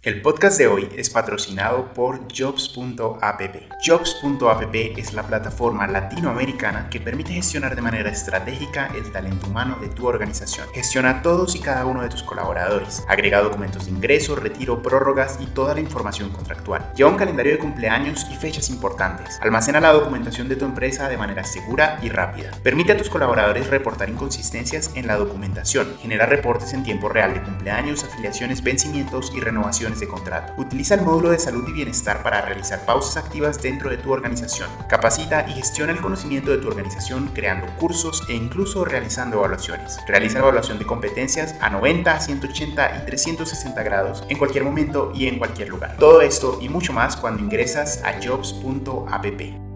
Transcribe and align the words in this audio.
El 0.00 0.22
podcast 0.22 0.56
de 0.58 0.68
hoy 0.68 0.88
es 0.96 1.10
patrocinado 1.10 1.92
por 1.92 2.20
Jobs.app. 2.32 3.42
Jobs.app 3.84 4.74
es 4.96 5.12
la 5.12 5.24
plataforma 5.24 5.88
latinoamericana 5.88 6.88
que 6.88 7.00
permite 7.00 7.32
gestionar 7.32 7.74
de 7.74 7.82
manera 7.82 8.08
estratégica 8.08 8.92
el 8.94 9.10
talento 9.10 9.48
humano 9.48 9.76
de 9.80 9.88
tu 9.88 10.06
organización. 10.06 10.68
Gestiona 10.72 11.20
todos 11.20 11.56
y 11.56 11.58
cada 11.58 11.84
uno 11.84 12.00
de 12.00 12.10
tus 12.10 12.22
colaboradores. 12.22 13.04
Agrega 13.08 13.42
documentos 13.42 13.86
de 13.86 13.90
ingreso, 13.90 14.36
retiro, 14.36 14.84
prórrogas 14.84 15.36
y 15.40 15.46
toda 15.46 15.74
la 15.74 15.80
información 15.80 16.30
contractual. 16.30 16.92
Lleva 16.94 17.10
un 17.10 17.16
calendario 17.16 17.50
de 17.50 17.58
cumpleaños 17.58 18.24
y 18.30 18.36
fechas 18.36 18.70
importantes. 18.70 19.40
Almacena 19.42 19.80
la 19.80 19.92
documentación 19.92 20.48
de 20.48 20.54
tu 20.54 20.64
empresa 20.64 21.08
de 21.08 21.16
manera 21.16 21.42
segura 21.42 21.98
y 22.04 22.08
rápida. 22.08 22.52
Permite 22.62 22.92
a 22.92 22.96
tus 22.96 23.10
colaboradores 23.10 23.66
reportar 23.66 24.08
inconsistencias 24.08 24.92
en 24.94 25.08
la 25.08 25.16
documentación. 25.16 25.98
Genera 26.00 26.26
reportes 26.26 26.72
en 26.72 26.84
tiempo 26.84 27.08
real 27.08 27.34
de 27.34 27.42
cumpleaños, 27.42 28.04
afiliaciones, 28.04 28.62
vencimientos 28.62 29.32
y 29.34 29.40
renovaciones 29.40 29.87
de 29.96 30.06
contrato. 30.06 30.52
Utiliza 30.58 30.94
el 30.94 31.02
módulo 31.02 31.30
de 31.30 31.38
salud 31.38 31.66
y 31.68 31.72
bienestar 31.72 32.22
para 32.22 32.42
realizar 32.42 32.84
pausas 32.84 33.16
activas 33.16 33.62
dentro 33.62 33.90
de 33.90 33.96
tu 33.96 34.12
organización. 34.12 34.68
Capacita 34.88 35.46
y 35.48 35.52
gestiona 35.52 35.92
el 35.92 36.00
conocimiento 36.00 36.50
de 36.50 36.58
tu 36.58 36.68
organización 36.68 37.30
creando 37.34 37.66
cursos 37.78 38.22
e 38.28 38.34
incluso 38.34 38.84
realizando 38.84 39.38
evaluaciones. 39.38 39.98
Realiza 40.06 40.40
evaluación 40.40 40.78
de 40.78 40.86
competencias 40.86 41.54
a 41.60 41.70
90, 41.70 42.20
180 42.20 43.02
y 43.02 43.06
360 43.06 43.82
grados 43.82 44.24
en 44.28 44.38
cualquier 44.38 44.64
momento 44.64 45.12
y 45.14 45.26
en 45.26 45.38
cualquier 45.38 45.68
lugar. 45.68 45.96
Todo 45.98 46.20
esto 46.20 46.58
y 46.60 46.68
mucho 46.68 46.92
más 46.92 47.16
cuando 47.16 47.42
ingresas 47.42 48.02
a 48.04 48.20
jobs.app. 48.22 49.67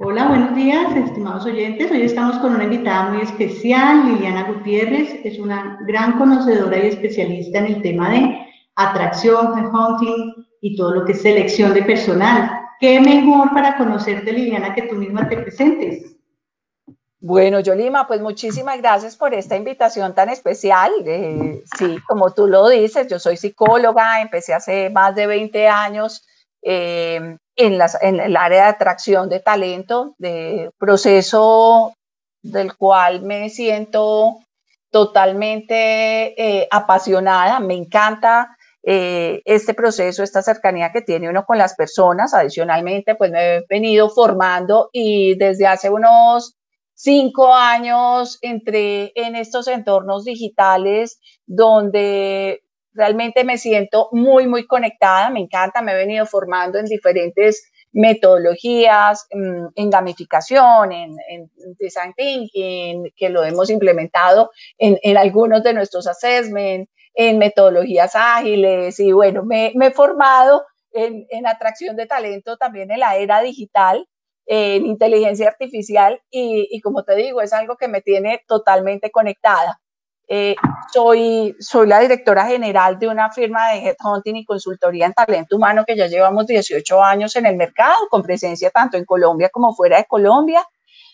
Hola, 0.00 0.28
buenos 0.28 0.54
días, 0.54 0.94
estimados 0.94 1.44
oyentes. 1.44 1.90
Hoy 1.90 2.02
estamos 2.02 2.38
con 2.38 2.54
una 2.54 2.62
invitada 2.62 3.10
muy 3.10 3.20
especial, 3.20 4.06
Liliana 4.06 4.44
Gutiérrez. 4.44 5.12
Es 5.24 5.40
una 5.40 5.76
gran 5.88 6.16
conocedora 6.18 6.78
y 6.78 6.86
especialista 6.86 7.58
en 7.58 7.66
el 7.66 7.82
tema 7.82 8.08
de 8.10 8.46
atracción, 8.76 9.54
hunting 9.74 10.46
y 10.60 10.76
todo 10.76 10.94
lo 10.94 11.04
que 11.04 11.10
es 11.10 11.22
selección 11.22 11.74
de 11.74 11.82
personal. 11.82 12.48
¿Qué 12.78 13.00
mejor 13.00 13.52
para 13.52 13.76
conocerte, 13.76 14.32
Liliana, 14.32 14.72
que 14.72 14.82
tú 14.82 14.94
misma 14.94 15.28
te 15.28 15.36
presentes? 15.36 16.14
Bueno, 17.18 17.58
Yolima, 17.58 18.06
pues 18.06 18.20
muchísimas 18.20 18.78
gracias 18.78 19.16
por 19.16 19.34
esta 19.34 19.56
invitación 19.56 20.14
tan 20.14 20.28
especial. 20.28 20.92
Eh, 21.06 21.64
sí, 21.76 21.98
como 22.06 22.32
tú 22.32 22.46
lo 22.46 22.68
dices, 22.68 23.08
yo 23.08 23.18
soy 23.18 23.36
psicóloga, 23.36 24.22
empecé 24.22 24.54
hace 24.54 24.90
más 24.90 25.16
de 25.16 25.26
20 25.26 25.66
años 25.66 26.24
eh, 26.62 27.36
en, 27.58 27.76
las, 27.76 28.00
en 28.00 28.20
el 28.20 28.36
área 28.36 28.64
de 28.64 28.68
atracción 28.70 29.28
de 29.28 29.40
talento, 29.40 30.14
de 30.18 30.70
proceso 30.78 31.92
del 32.40 32.76
cual 32.76 33.22
me 33.22 33.50
siento 33.50 34.38
totalmente 34.90 36.40
eh, 36.40 36.68
apasionada, 36.70 37.60
me 37.60 37.74
encanta 37.74 38.56
eh, 38.82 39.42
este 39.44 39.74
proceso, 39.74 40.22
esta 40.22 40.40
cercanía 40.40 40.92
que 40.92 41.02
tiene 41.02 41.28
uno 41.28 41.44
con 41.44 41.58
las 41.58 41.74
personas. 41.74 42.32
Adicionalmente, 42.32 43.16
pues 43.16 43.30
me 43.32 43.56
he 43.56 43.64
venido 43.68 44.08
formando 44.08 44.88
y 44.92 45.34
desde 45.36 45.66
hace 45.66 45.90
unos 45.90 46.54
cinco 46.94 47.52
años 47.52 48.38
entré 48.40 49.12
en 49.14 49.36
estos 49.36 49.66
entornos 49.68 50.24
digitales 50.24 51.20
donde 51.44 52.62
Realmente 52.98 53.44
me 53.44 53.58
siento 53.58 54.08
muy, 54.10 54.48
muy 54.48 54.66
conectada, 54.66 55.30
me 55.30 55.38
encanta, 55.38 55.82
me 55.82 55.92
he 55.92 55.94
venido 55.94 56.26
formando 56.26 56.80
en 56.80 56.86
diferentes 56.86 57.70
metodologías, 57.92 59.24
mm, 59.32 59.66
en 59.76 59.88
gamificación, 59.88 60.90
en, 60.90 61.16
design 61.78 62.12
thinking, 62.16 63.12
que 63.16 63.28
lo 63.28 63.44
hemos 63.44 63.70
implementado 63.70 64.50
en, 64.78 65.16
algunos 65.16 65.62
de 65.62 65.74
nuestros 65.74 66.08
assessments, 66.08 66.90
en 67.14 67.38
metodologías 67.38 68.16
ágiles 68.16 68.98
y 68.98 69.12
bueno, 69.12 69.44
me, 69.44 69.72
he 69.80 69.90
formado 69.92 70.64
en, 70.90 71.46
atracción 71.46 71.94
de 71.94 72.06
talento 72.06 72.56
también 72.56 72.90
en 72.90 72.98
la 72.98 73.16
era 73.16 73.40
digital, 73.42 74.08
en 74.44 74.86
inteligencia 74.86 75.46
artificial 75.46 76.20
y, 76.30 76.66
y 76.68 76.80
como 76.80 77.04
te 77.04 77.14
digo, 77.14 77.42
es 77.42 77.52
algo 77.52 77.76
que 77.76 77.86
me 77.86 78.00
tiene 78.00 78.42
totalmente 78.48 79.12
conectada. 79.12 79.80
Eh, 80.30 80.54
soy, 80.92 81.56
soy 81.58 81.86
la 81.86 82.00
directora 82.00 82.44
general 82.44 82.98
de 82.98 83.08
una 83.08 83.30
firma 83.30 83.70
de 83.70 83.78
headhunting 83.78 84.36
y 84.36 84.44
consultoría 84.44 85.06
en 85.06 85.14
talento 85.14 85.56
humano 85.56 85.84
que 85.86 85.96
ya 85.96 86.06
llevamos 86.06 86.46
18 86.46 87.02
años 87.02 87.34
en 87.36 87.46
el 87.46 87.56
mercado, 87.56 87.96
con 88.10 88.22
presencia 88.22 88.70
tanto 88.70 88.98
en 88.98 89.06
Colombia 89.06 89.48
como 89.50 89.74
fuera 89.74 89.96
de 89.96 90.04
Colombia. 90.04 90.62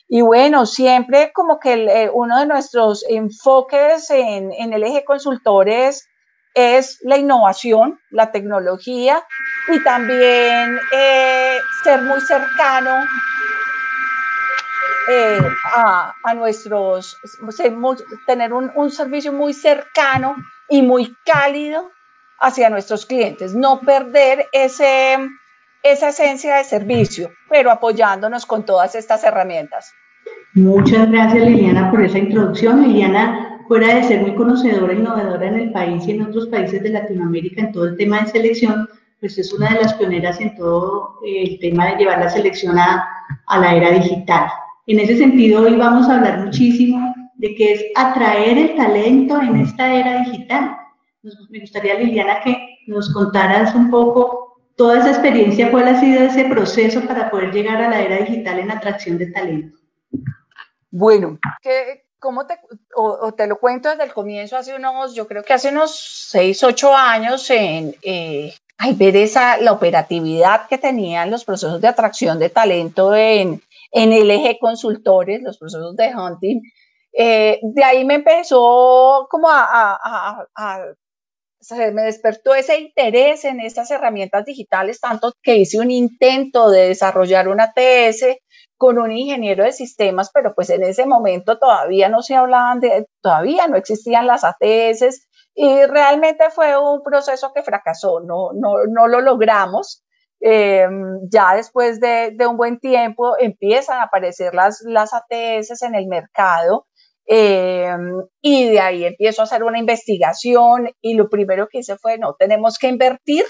Y 0.08 0.20
bueno, 0.20 0.66
siempre 0.66 1.32
como 1.32 1.60
que 1.60 1.74
eh, 1.74 2.10
uno 2.12 2.40
de 2.40 2.46
nuestros 2.46 3.04
enfoques 3.08 4.10
en, 4.10 4.52
en 4.52 4.72
el 4.72 4.82
eje 4.82 5.04
consultores 5.04 6.08
es 6.54 6.98
la 7.02 7.16
innovación, 7.16 7.98
la 8.10 8.30
tecnología 8.32 9.24
y 9.68 9.82
también 9.82 10.78
eh, 10.92 11.58
ser 11.82 12.02
muy 12.02 12.20
cercano 12.20 13.04
eh, 15.10 15.38
a, 15.74 16.14
a, 16.22 16.34
nuestros, 16.34 17.18
tener 18.26 18.52
un, 18.52 18.70
un, 18.74 18.90
servicio 18.90 19.32
muy 19.32 19.52
cercano 19.52 20.36
y 20.68 20.82
muy 20.82 21.14
cálido 21.24 21.90
hacia 22.40 22.70
nuestros 22.70 23.06
clientes, 23.06 23.54
no 23.54 23.80
perder 23.80 24.46
ese, 24.52 25.16
esa 25.82 26.08
esencia 26.08 26.56
de 26.56 26.64
servicio, 26.64 27.30
pero 27.48 27.70
apoyándonos 27.70 28.46
con 28.46 28.64
todas 28.64 28.94
estas 28.94 29.24
herramientas. 29.24 29.92
Muchas 30.54 31.10
gracias 31.10 31.44
Liliana 31.44 31.90
por 31.90 32.02
esa 32.02 32.18
introducción. 32.18 32.82
Liliana, 32.82 33.60
fuera 33.68 33.94
de 33.94 34.04
ser 34.04 34.20
muy 34.22 34.34
conocedora 34.34 34.92
e 34.92 34.96
innovadora 34.96 35.46
en 35.46 35.54
el 35.54 35.72
país 35.72 36.06
y 36.06 36.12
en 36.12 36.22
otros 36.22 36.46
países 36.48 36.82
de 36.82 36.90
Latinoamérica 36.90 37.62
en 37.62 37.72
todo 37.72 37.86
el 37.86 37.96
tema 37.96 38.20
de 38.20 38.30
selección, 38.30 38.88
pues 39.20 39.38
es 39.38 39.52
una 39.52 39.70
de 39.70 39.82
las 39.82 39.94
pioneras 39.94 40.40
en 40.40 40.54
todo 40.56 41.18
el 41.24 41.58
tema 41.60 41.86
de 41.88 41.96
llevar 41.96 42.18
la 42.18 42.30
selección 42.30 42.78
a, 42.78 43.08
a 43.46 43.58
la 43.58 43.74
era 43.74 43.90
digital. 43.90 44.48
En 44.86 45.00
ese 45.00 45.16
sentido, 45.16 45.62
hoy 45.62 45.76
vamos 45.76 46.08
a 46.08 46.16
hablar 46.16 46.44
muchísimo 46.44 47.14
de 47.36 47.54
qué 47.54 47.72
es 47.72 47.84
atraer 47.94 48.58
el 48.58 48.76
talento 48.76 49.40
en 49.40 49.60
esta 49.60 49.94
era 49.94 50.20
digital. 50.24 50.76
me 51.50 51.60
gustaría, 51.60 51.94
Liliana, 51.94 52.40
que 52.44 52.56
nos 52.86 53.12
contaras 53.12 53.74
un 53.74 53.90
poco 53.90 54.60
toda 54.76 54.98
esa 54.98 55.10
experiencia, 55.10 55.70
cuál 55.70 55.88
ha 55.88 56.00
sido 56.00 56.22
ese 56.22 56.44
proceso 56.44 57.00
para 57.02 57.30
poder 57.30 57.52
llegar 57.52 57.80
a 57.80 57.88
la 57.88 58.00
era 58.00 58.18
digital 58.18 58.58
en 58.58 58.70
atracción 58.70 59.16
de 59.16 59.26
talento. 59.28 59.78
Bueno, 60.90 61.38
¿cómo 62.18 62.46
te, 62.46 62.58
o, 62.94 63.32
te 63.32 63.46
lo 63.46 63.58
cuento 63.58 63.88
desde 63.88 64.04
el 64.04 64.12
comienzo, 64.12 64.56
hace 64.56 64.74
unos, 64.74 65.14
yo 65.14 65.26
creo 65.26 65.42
que 65.42 65.54
hace 65.54 65.70
unos 65.70 66.28
6, 66.30 66.62
8 66.62 66.94
años, 66.94 67.48
en 67.50 67.94
eh, 68.02 68.52
ver 68.96 69.16
esa, 69.16 69.56
la 69.56 69.72
operatividad 69.72 70.66
que 70.68 70.76
tenían 70.76 71.30
los 71.30 71.44
procesos 71.44 71.80
de 71.80 71.88
atracción 71.88 72.38
de 72.38 72.50
talento 72.50 73.14
en, 73.14 73.62
en 73.94 74.12
el 74.12 74.30
eje 74.30 74.58
consultores, 74.60 75.40
los 75.42 75.56
procesos 75.56 75.94
de 75.96 76.12
hunting. 76.14 76.60
Eh, 77.16 77.60
de 77.62 77.84
ahí 77.84 78.04
me 78.04 78.16
empezó 78.16 79.28
como 79.30 79.48
a, 79.48 80.46
se 81.60 81.92
me 81.92 82.02
despertó 82.02 82.54
ese 82.54 82.78
interés 82.78 83.44
en 83.44 83.60
estas 83.60 83.90
herramientas 83.92 84.44
digitales, 84.44 85.00
tanto 85.00 85.32
que 85.40 85.56
hice 85.56 85.78
un 85.78 85.92
intento 85.92 86.70
de 86.70 86.88
desarrollar 86.88 87.48
una 87.48 87.72
TS 87.72 88.36
con 88.76 88.98
un 88.98 89.12
ingeniero 89.12 89.62
de 89.62 89.72
sistemas, 89.72 90.30
pero 90.34 90.54
pues 90.56 90.70
en 90.70 90.82
ese 90.82 91.06
momento 91.06 91.58
todavía 91.58 92.08
no 92.08 92.20
se 92.20 92.34
hablaban 92.34 92.80
de, 92.80 93.06
todavía 93.22 93.68
no 93.68 93.76
existían 93.76 94.26
las 94.26 94.42
ATS 94.42 95.28
y 95.54 95.86
realmente 95.86 96.50
fue 96.50 96.76
un 96.76 97.00
proceso 97.02 97.52
que 97.54 97.62
fracasó, 97.62 98.20
no, 98.20 98.50
no, 98.52 98.86
no 98.88 99.06
lo 99.06 99.20
logramos. 99.20 100.04
Eh, 100.46 100.86
ya 101.30 101.54
después 101.56 102.00
de, 102.00 102.36
un 102.46 102.58
buen 102.58 102.78
tiempo 102.78 103.32
empiezan 103.38 103.98
a 103.98 104.04
aparecer 104.04 104.54
las, 104.54 104.82
las 104.86 105.14
ATS 105.14 105.80
en 105.82 105.94
el 105.94 106.06
mercado 106.06 106.86
eh, 107.26 107.90
y 108.42 108.68
de 108.68 108.78
ahí 108.78 109.04
empiezo 109.06 109.40
a 109.40 109.44
hacer 109.44 109.62
una 109.62 109.78
investigación 109.78 110.90
y 111.00 111.14
lo 111.14 111.30
primero 111.30 111.68
que 111.68 111.78
hice 111.78 111.96
fue, 111.96 112.18
no, 112.18 112.34
tenemos 112.38 112.76
que 112.78 112.88
invertir 112.88 113.44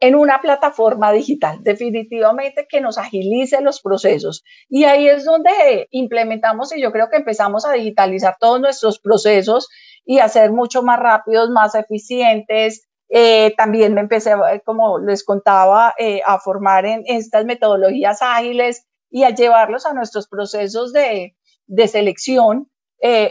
en 0.00 0.14
una 0.14 0.40
plataforma 0.40 1.12
digital, 1.12 1.58
definitivamente 1.60 2.66
que 2.66 2.80
nos 2.80 2.96
agilice 2.96 3.60
los 3.60 3.82
procesos. 3.82 4.42
Y 4.70 4.84
ahí 4.84 5.08
es 5.08 5.26
donde 5.26 5.88
implementamos 5.90 6.74
y 6.74 6.80
yo 6.80 6.90
creo 6.90 7.10
que 7.10 7.18
empezamos 7.18 7.66
a 7.66 7.72
digitalizar 7.72 8.36
todos 8.40 8.62
nuestros 8.62 8.98
procesos 8.98 9.68
y 10.06 10.20
hacer 10.20 10.52
mucho 10.52 10.82
más 10.82 10.98
rápidos, 10.98 11.50
más 11.50 11.74
eficientes, 11.74 12.88
eh, 13.10 13.54
también 13.56 13.92
me 13.92 14.00
empecé, 14.00 14.32
eh, 14.32 14.62
como 14.64 14.98
les 14.98 15.24
contaba, 15.24 15.94
eh, 15.98 16.22
a 16.24 16.38
formar 16.38 16.86
en 16.86 17.02
estas 17.06 17.44
metodologías 17.44 18.22
ágiles 18.22 18.86
y 19.10 19.24
a 19.24 19.30
llevarlos 19.30 19.84
a 19.84 19.92
nuestros 19.92 20.28
procesos 20.28 20.92
de, 20.92 21.36
de 21.66 21.88
selección, 21.88 22.70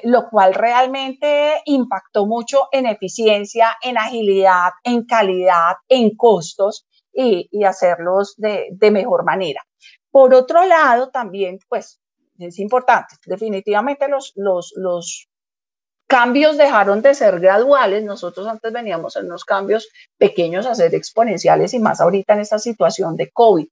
lo 0.03 0.29
cual 0.29 0.55
realmente 0.55 1.61
impactó 1.65 2.25
mucho 2.25 2.67
en 2.71 2.87
eficiencia, 2.87 3.77
en 3.83 3.99
agilidad, 3.99 4.71
en 4.83 5.05
calidad, 5.05 5.75
en 5.87 6.15
costos 6.17 6.87
y, 7.13 7.47
y 7.51 7.63
hacerlos 7.65 8.33
de, 8.37 8.69
de 8.71 8.91
mejor 8.91 9.23
manera. 9.23 9.61
Por 10.11 10.33
otro 10.33 10.65
lado, 10.65 11.11
también, 11.11 11.59
pues, 11.69 12.01
es 12.39 12.57
importante, 12.57 13.15
definitivamente 13.27 14.07
los, 14.07 14.33
los, 14.35 14.73
los 14.75 15.28
cambios 16.09 16.57
dejaron 16.57 17.03
de 17.03 17.13
ser 17.13 17.39
graduales. 17.39 18.03
Nosotros 18.03 18.47
antes 18.47 18.73
veníamos 18.73 19.15
en 19.15 19.27
unos 19.27 19.45
cambios 19.45 19.87
pequeños 20.17 20.65
a 20.65 20.73
ser 20.73 20.95
exponenciales 20.95 21.73
y 21.75 21.79
más 21.79 22.01
ahorita 22.01 22.33
en 22.33 22.39
esta 22.39 22.57
situación 22.57 23.15
de 23.15 23.29
COVID. 23.31 23.67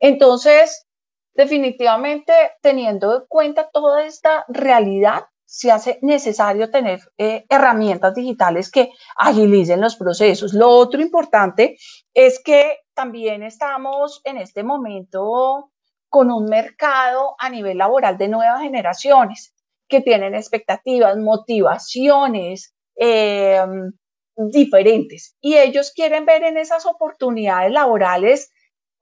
Entonces, 0.00 0.84
definitivamente, 1.32 2.32
teniendo 2.60 3.14
en 3.14 3.22
cuenta 3.28 3.70
toda 3.72 4.04
esta 4.04 4.44
realidad, 4.48 5.26
se 5.44 5.70
hace 5.70 6.00
necesario 6.02 6.72
tener 6.72 7.00
eh, 7.18 7.46
herramientas 7.48 8.16
digitales 8.16 8.68
que 8.68 8.90
agilicen 9.16 9.80
los 9.80 9.94
procesos. 9.94 10.54
Lo 10.54 10.68
otro 10.68 11.00
importante 11.00 11.76
es 12.12 12.42
que 12.42 12.78
también 12.94 13.44
estamos 13.44 14.22
en 14.24 14.38
este 14.38 14.64
momento 14.64 15.70
con 16.08 16.32
un 16.32 16.46
mercado 16.46 17.36
a 17.38 17.48
nivel 17.48 17.78
laboral 17.78 18.18
de 18.18 18.26
nuevas 18.26 18.60
generaciones 18.60 19.55
que 19.88 20.00
tienen 20.00 20.34
expectativas, 20.34 21.16
motivaciones 21.16 22.74
em, 22.96 23.92
diferentes. 24.36 25.36
Y 25.40 25.56
ellos 25.56 25.92
quieren 25.94 26.26
ver 26.26 26.44
en 26.44 26.58
esas 26.58 26.86
oportunidades 26.86 27.72
laborales 27.72 28.50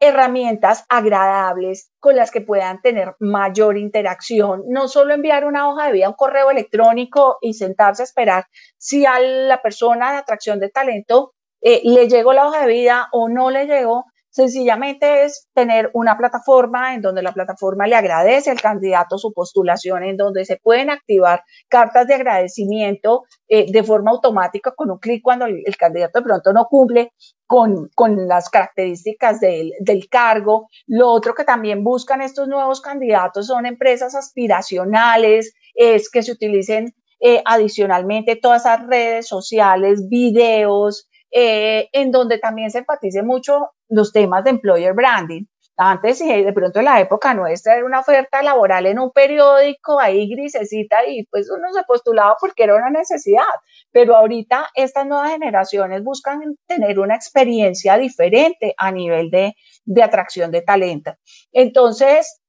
herramientas 0.01 0.85
agradables 0.89 1.91
con 2.01 2.17
las 2.17 2.31
que 2.31 2.41
puedan 2.41 2.81
tener 2.83 3.15
mayor 3.21 3.79
interacción, 3.79 4.65
no 4.69 4.89
solo 4.89 5.15
enviar 5.15 5.45
una 5.47 5.69
hoja 5.69 5.87
de 5.87 5.93
vida, 5.93 6.09
un 6.09 6.15
correo 6.15 6.51
electrónico 6.51 7.39
y 7.41 7.55
sentarse 7.55 8.03
a 8.03 8.05
esperar 8.05 8.47
si 8.77 9.07
a 9.07 9.19
la 9.21 9.63
persona 9.63 10.13
de 10.13 10.19
atracción 10.19 10.59
de 10.59 10.69
talento 10.69 11.33
eh, 11.63 11.81
le 11.85 12.09
llegó 12.09 12.33
la 12.33 12.47
hoja 12.47 12.67
de 12.67 12.73
vida 12.73 13.09
o 13.13 13.29
no 13.29 13.51
le 13.51 13.67
llegó, 13.67 14.05
Sencillamente 14.35 15.23
es 15.23 15.49
tener 15.55 15.91
una 15.95 16.19
plataforma 16.19 16.93
en 16.93 17.03
donde 17.03 17.23
la 17.23 17.31
plataforma 17.31 17.87
le 17.87 17.95
agradece 17.95 18.51
al 18.51 18.61
candidato 18.61 19.17
su 19.17 19.33
postulación, 19.33 20.03
en 20.03 20.17
donde 20.17 20.45
se 20.45 20.57
pueden 20.57 20.91
activar 20.91 21.45
cartas 21.69 22.09
de 22.09 22.15
agradecimiento 22.15 23.23
eh, 23.47 23.71
de 23.71 23.85
forma 23.85 24.11
automática 24.11 24.73
con 24.75 24.91
un 24.91 24.99
clic 24.99 25.23
cuando 25.23 25.47
el, 25.47 25.63
candidato 25.79 26.19
de 26.19 26.25
pronto 26.25 26.53
no 26.53 26.65
cumple 26.65 27.13
con, 27.47 27.91
con 27.95 28.27
las 28.27 28.51
características 28.51 29.39
del, 29.39 29.71
del, 29.79 30.09
cargo. 30.09 30.69
Lo 30.89 31.11
otro 31.11 31.37
que 31.37 31.45
también 31.45 31.85
buscan 31.85 32.21
estos 32.21 32.49
nuevos 32.49 32.81
candidatos 32.81 33.47
son 33.47 33.67
empresas 33.67 34.17
aspiracionales, 34.17 35.55
es 35.75 36.11
que 36.11 36.25
se 36.25 36.33
utilicen 36.33 36.93
eh, 37.21 37.41
adicionalmente 37.45 38.35
todas 38.35 38.63
esas 38.63 38.85
redes 38.89 39.29
sociales, 39.29 40.09
videos, 40.09 41.09
eh, 41.37 41.89
en 41.93 42.13
donde 42.13 42.39
también 42.39 42.71
se 42.71 42.79
enfatice 42.79 43.25
mucho 43.25 43.71
los 43.89 44.13
temas 44.13 44.45
de 44.45 44.51
employer 44.51 44.95
branding. 44.95 45.45
Antes, 45.77 46.21
de 46.21 46.53
pronto 46.53 46.79
en 46.79 46.85
la 46.85 47.01
época 47.01 47.35
nuestra 47.35 47.75
era 47.75 47.85
una 47.85 47.99
oferta 47.99 48.41
laboral 48.45 48.87
en 48.87 49.01
un 49.01 49.11
periódico 49.11 49.99
ahí 49.99 50.31
grisecita 50.31 51.05
y 51.05 51.25
pues 51.27 51.51
uno 51.51 51.73
se 51.73 51.83
postulaba 51.83 52.37
porque 52.41 52.63
era 52.63 52.77
una 52.77 52.91
necesidad, 52.91 53.43
pero 53.91 54.15
ahorita 54.15 54.69
estas 54.77 55.05
nuevas 55.05 55.33
generaciones 55.33 56.05
buscan 56.05 56.57
tener 56.69 57.01
una 57.01 57.17
experiencia 57.17 57.99
diferente 57.99 58.73
a 58.77 58.93
nivel 58.93 59.33
de, 59.33 59.57
de 59.85 60.03
atracción 60.05 60.53
de 60.53 60.63
talento. 60.63 61.15
Entonces, 61.51 62.41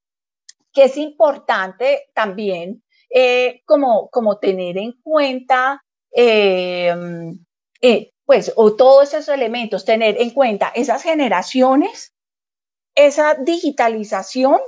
que 0.71 0.83
es 0.83 0.97
importante 0.97 2.03
también 2.13 2.83
eh, 3.09 3.61
como, 3.65 4.09
como 4.11 4.37
tener 4.37 4.77
en 4.77 4.93
cuenta 5.01 5.81
eh, 6.15 6.93
eh, 7.81 8.11
pues, 8.25 8.51
o 8.55 8.75
todos 8.75 9.13
esos 9.13 9.29
elementos, 9.29 9.85
tener 9.85 10.19
en 10.19 10.31
cuenta 10.31 10.71
esas 10.75 11.03
generaciones, 11.03 12.13
esa 12.95 13.35
digitalización, 13.35 14.59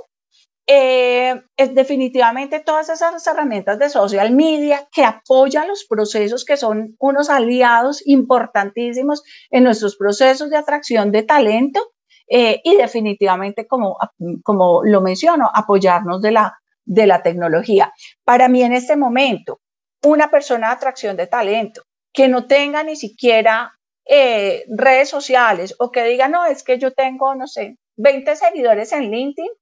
eh, 0.70 1.40
es 1.56 1.74
definitivamente 1.74 2.60
todas 2.60 2.90
esas 2.90 3.26
herramientas 3.26 3.78
de 3.78 3.88
social 3.88 4.30
media 4.32 4.86
que 4.92 5.02
apoyan 5.02 5.66
los 5.66 5.86
procesos, 5.88 6.44
que 6.44 6.58
son 6.58 6.94
unos 6.98 7.30
aliados 7.30 8.06
importantísimos 8.06 9.22
en 9.50 9.64
nuestros 9.64 9.96
procesos 9.96 10.50
de 10.50 10.58
atracción 10.58 11.10
de 11.10 11.22
talento 11.22 11.80
eh, 12.28 12.60
y 12.62 12.76
definitivamente, 12.76 13.66
como, 13.66 13.96
como 14.42 14.82
lo 14.84 15.00
menciono, 15.00 15.50
apoyarnos 15.52 16.20
de 16.20 16.32
la, 16.32 16.58
de 16.84 17.06
la 17.06 17.22
tecnología. 17.22 17.90
Para 18.22 18.48
mí 18.48 18.62
en 18.62 18.74
este 18.74 18.94
momento, 18.94 19.60
una 20.04 20.30
persona 20.30 20.68
de 20.68 20.74
atracción 20.74 21.16
de 21.16 21.28
talento 21.28 21.87
que 22.18 22.26
no 22.26 22.48
tenga 22.48 22.82
ni 22.82 22.96
siquiera 22.96 23.78
eh, 24.04 24.64
redes 24.70 25.08
sociales 25.08 25.76
o 25.78 25.92
que 25.92 26.02
diga, 26.02 26.26
no, 26.26 26.46
es 26.46 26.64
que 26.64 26.76
yo 26.76 26.92
tengo, 26.92 27.36
no 27.36 27.46
sé, 27.46 27.76
20 27.96 28.34
seguidores 28.34 28.90
en 28.90 29.08
LinkedIn, 29.08 29.52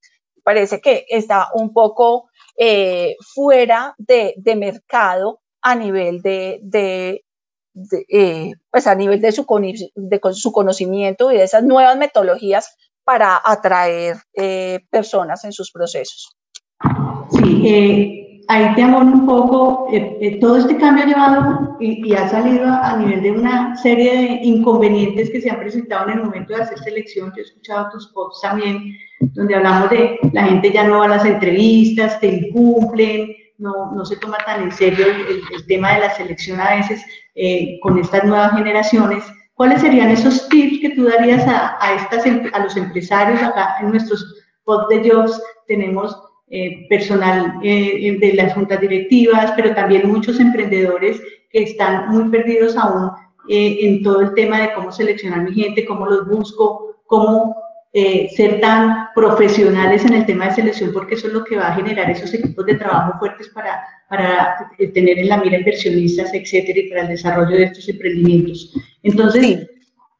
parece 0.43 0.81
que 0.81 1.05
está 1.11 1.49
un 1.53 1.75
poco 1.75 2.31
eh, 2.57 3.15
fuera 3.35 3.95
de, 3.99 4.37
mercado 4.57 5.41
a 5.61 5.75
nivel 5.75 6.23
de, 6.23 6.59
de, 6.63 7.25
eh, 8.09 8.53
pues 8.71 8.87
a 8.87 8.95
nivel 8.95 9.21
de 9.21 9.33
su, 9.33 9.45
de 9.95 10.21
su 10.33 10.51
conocimiento 10.51 11.31
y 11.31 11.37
de 11.37 11.45
esas 11.45 11.63
nuevas 11.63 11.99
metodologías 11.99 12.75
para 13.05 13.39
atraer 13.45 14.17
personas 14.89 15.45
en 15.45 15.53
sus 15.53 15.71
procesos. 15.71 16.35
Sí, 17.33 18.26
ahí 18.49 18.75
te 18.75 18.83
amo 18.83 18.99
un 18.99 19.27
poco, 19.27 19.89
eh, 19.93 20.19
eh, 20.21 20.41
todo 20.41 20.57
este 20.57 20.77
cambio 20.77 21.05
ha 21.05 21.07
llevado 21.07 21.77
y, 21.81 22.15
ha 22.15 22.29
salido 22.29 22.67
a, 22.67 22.97
nivel 22.97 23.23
de 23.23 23.33
una 23.33 23.77
serie 23.77 24.13
de 24.13 24.41
inconvenientes 24.43 25.31
que 25.31 25.41
se 25.41 25.51
han 25.51 25.59
presentado 25.59 26.09
en 26.09 26.19
el 26.19 26.25
momento 26.25 26.55
de 26.55 26.63
hacer 26.63 26.79
selección. 26.79 27.33
Yo 27.35 27.43
he 27.43 27.47
escuchado 27.47 27.91
tus 27.91 28.09
posts 28.09 28.43
también, 28.43 28.97
donde 29.21 29.55
hablamos 29.55 29.91
de 29.91 30.19
la 30.33 30.45
gente 30.45 30.73
ya 30.73 30.85
no 30.87 30.99
va 30.99 31.07
a 31.07 31.09
las 31.09 31.25
entrevistas, 31.25 32.21
te 32.21 32.29
incumplen, 32.29 33.35
no, 33.59 33.93
no 33.93 34.05
se 34.05 34.17
toma 34.17 34.39
tan 34.45 34.65
en 34.65 34.73
serio 34.73 35.07
el, 35.07 35.67
tema 35.67 35.95
de 35.95 36.01
la 36.01 36.15
selección 36.15 36.61
a 36.61 36.77
veces 36.77 37.05
eh, 37.35 37.79
con 37.83 37.99
estas 37.99 38.25
nuevas 38.25 38.53
generaciones. 38.53 39.25
¿Cuáles 39.55 39.81
serían 39.81 40.11
esos 40.11 40.49
tips 40.51 40.81
que 40.81 40.91
tú 40.91 41.05
darías 41.05 41.47
a, 41.49 41.79
a, 41.81 41.95
estas, 41.95 42.25
a 42.53 42.59
los 42.59 42.77
empresarios 42.77 43.43
acá 43.43 43.77
en 43.81 43.91
nuestros 43.91 44.45
posts 44.65 44.89
de 44.91 45.11
jobs? 45.11 45.43
Tenemos 45.67 46.15
eh, 46.49 46.87
personal 46.89 47.55
eh, 47.61 48.07
eh, 48.07 48.19
de 48.21 48.35
las 48.35 48.55
juntas 48.55 48.81
directivas, 48.81 49.53
pero 49.57 49.75
también 49.75 50.09
muchos 50.09 50.39
emprendedores 50.39 51.21
que 51.51 51.65
están 51.65 52.09
muy 52.09 52.29
perdidos 52.31 52.77
aún 52.77 53.11
en 53.49 54.01
todo 54.05 54.21
el 54.21 54.35
tema 54.35 54.61
de 54.61 54.73
cómo 54.73 54.93
seleccionar 54.93 55.43
mi 55.43 55.53
gente, 55.55 55.85
cómo 55.85 56.07
los 56.07 56.29
busco, 56.29 57.03
cómo 57.07 57.57
ser 57.93 58.61
tan 58.61 59.09
profesionales 59.15 60.05
en 60.05 60.15
el 60.15 60.27
tema 60.27 60.47
de 60.47 60.57
selección, 60.57 60.93
porque 60.93 61.15
eso 61.15 61.29
es 61.29 61.33
lo 61.33 61.45
que 61.45 61.57
va 61.57 61.69
a 61.69 61.75
generar 61.75 62.11
esos 62.11 62.35
equipos 62.35 62.67
de 62.67 62.75
trabajo 62.75 63.19
fuertes 63.19 63.49
para, 63.49 63.81
para 64.09 64.71
tener 64.93 65.19
en 65.19 65.29
la 65.29 65.39
mira 65.39 65.59
inversionistas, 65.59 66.35
etcétera, 66.35 66.81
y 66.81 66.89
para 66.91 67.03
el 67.03 67.09
desarrollo 67.09 67.57
de 67.57 67.65
estos 67.65 67.89
emprendimientos. 67.89 68.75
Entonces, 69.05 69.67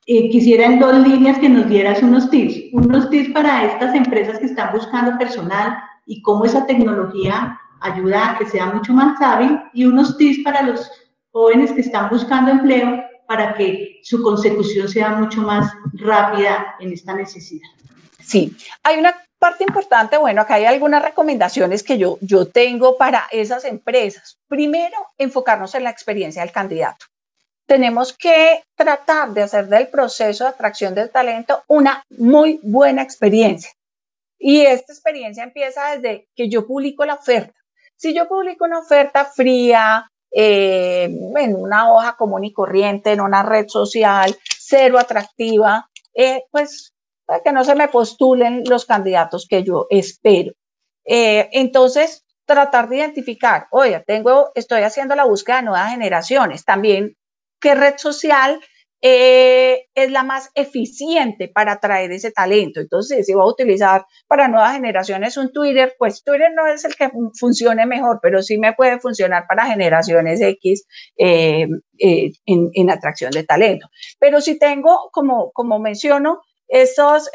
quisiera 0.07 0.67
en 0.67 0.79
dos 0.79 1.07
líneas 1.07 1.39
que 1.39 1.49
nos 1.49 1.69
dieras 1.69 2.03
unos 2.03 2.31
tips, 2.31 2.73
unos 2.73 3.11
tips 3.11 3.31
para 3.31 3.65
estas 3.65 3.95
empresas 3.95 4.39
que 4.39 4.47
están 4.47 4.73
buscando 4.73 5.19
personal, 5.19 5.77
y 6.07 6.23
cómo 6.23 6.45
esa 6.45 6.65
tecnología 6.67 7.61
ayuda 7.81 8.31
a 8.31 8.39
que 8.39 8.47
sea 8.47 8.67
mucho 8.67 8.93
más 8.93 9.21
hábil 9.21 9.61
y 9.75 9.85
unos 9.85 10.17
tips 10.17 10.43
para 10.45 10.63
los 10.63 10.91
jóvenes 11.31 11.73
que 11.73 11.83
están 11.83 12.09
buscando 12.09 12.51
empleo 12.51 13.05
para 13.27 13.55
que 13.55 14.01
su 14.03 14.23
consecución 14.23 14.89
sea 14.89 15.11
mucho 15.11 15.43
más 15.43 15.71
rápida 15.95 16.77
en 16.81 16.93
esta 16.93 17.13
necesidad. 17.13 17.69
Sí, 18.21 18.57
hay 18.83 18.99
una 18.99 19.15
parte 19.39 19.65
importante, 19.65 20.17
bueno, 20.17 20.41
acá 20.41 20.55
hay 20.55 20.65
algunas 20.65 21.03
recomendaciones 21.03 21.83
que 21.83 21.99
yo, 21.99 22.19
yo 22.21 22.47
tengo 22.47 22.97
para 22.97 23.25
esas 23.31 23.65
empresas. 23.65 24.39
Primero, 24.49 24.97
enfocarnos 25.19 25.75
en 25.75 25.85
la 25.85 25.91
experiencia 25.91 26.43
del 26.43 26.53
candidato. 26.53 27.07
Tenemos 27.67 28.13
que 28.13 28.63
tratar 28.77 29.31
de 29.31 29.43
hacer 29.43 29.67
del 29.67 29.89
proceso 29.89 30.45
de 30.45 30.51
atracción 30.51 30.95
del 30.95 31.11
talento 31.11 31.63
una 31.67 32.03
muy 32.11 32.61
buena 32.63 33.03
experiencia. 33.03 33.71
Y 34.39 34.63
esta 34.63 34.93
experiencia 34.93 35.45
empieza 35.45 35.97
desde 35.97 36.29
que 36.35 36.49
yo 36.49 36.67
publico 36.67 37.05
la 37.05 37.15
oferta. 37.15 37.55
Si 37.97 38.15
yo 38.15 38.29
publico 38.29 38.65
una 38.65 38.81
oferta 38.81 39.25
fría, 39.25 40.11
eh, 40.31 41.05
en 41.05 41.57
una 41.57 41.93
hoja 41.93 42.17
común 42.17 42.45
y 42.45 42.53
corriente, 42.53 43.13
en 43.13 43.21
una 43.21 43.43
red 43.43 43.69
social, 43.69 44.37
cero 44.59 44.99
atractiva, 44.99 45.89
eh, 46.15 46.43
pues 46.51 46.93
para 47.25 47.43
que 47.43 47.53
no 47.53 47.65
se 47.65 47.75
me 47.75 47.89
postulen 47.89 48.63
los 48.69 48.85
candidatos 48.85 49.47
que 49.49 49.65
yo 49.65 49.87
espero. 49.91 50.53
Eh, 51.05 51.49
entonces, 51.53 52.25
tratar 52.45 52.89
de 52.89 52.99
identificar, 52.99 53.67
oye, 53.71 54.03
tengo, 54.07 54.53
estoy 54.55 54.83
haciendo 54.83 55.15
la 55.15 55.25
búsqueda 55.25 55.57
de 55.57 55.63
nuevas 55.65 55.91
generaciones, 55.91 56.65
también 56.65 57.17
qué 57.61 57.75
red 57.75 57.95
social 57.97 58.61
eh, 59.03 59.87
es 59.95 60.11
la 60.11 60.23
más 60.23 60.51
eficiente 60.55 61.49
para 61.49 61.73
atraer 61.73 62.13
ese 62.13 62.31
talento. 62.31 62.81
Entonces, 62.81 63.27
si 63.27 63.35
va 63.35 63.43
a 63.43 63.49
utilizar 63.49 64.07
para 64.27 64.49
nuevas 64.49 64.75
generaciones 64.75 65.37
un 65.37 65.53
Twitter, 65.53 65.95
pues 65.99 66.23
Twitter 66.25 66.51
no 66.55 66.67
es 66.67 66.85
el 66.85 66.95
que 66.95 67.11
funcione 67.39 67.87
mejor, 67.87 68.21
pero 68.23 68.43
sí 68.43 68.59
me 68.59 68.73
puede 68.73 68.99
funcionar 68.99 69.45
para 69.49 69.67
generaciones 69.67 70.41
X 70.41 70.87
eh, 71.19 71.67
eh, 71.99 72.33
en, 72.47 72.91
atracción 72.91 73.31
de 73.33 73.45
talento. 73.45 73.89
Pero 74.19 74.41
si 74.41 74.59
tengo, 74.59 75.11
como, 75.13 75.51
como 75.53 75.79
menciono, 75.79 76.41
estos, 76.69 77.31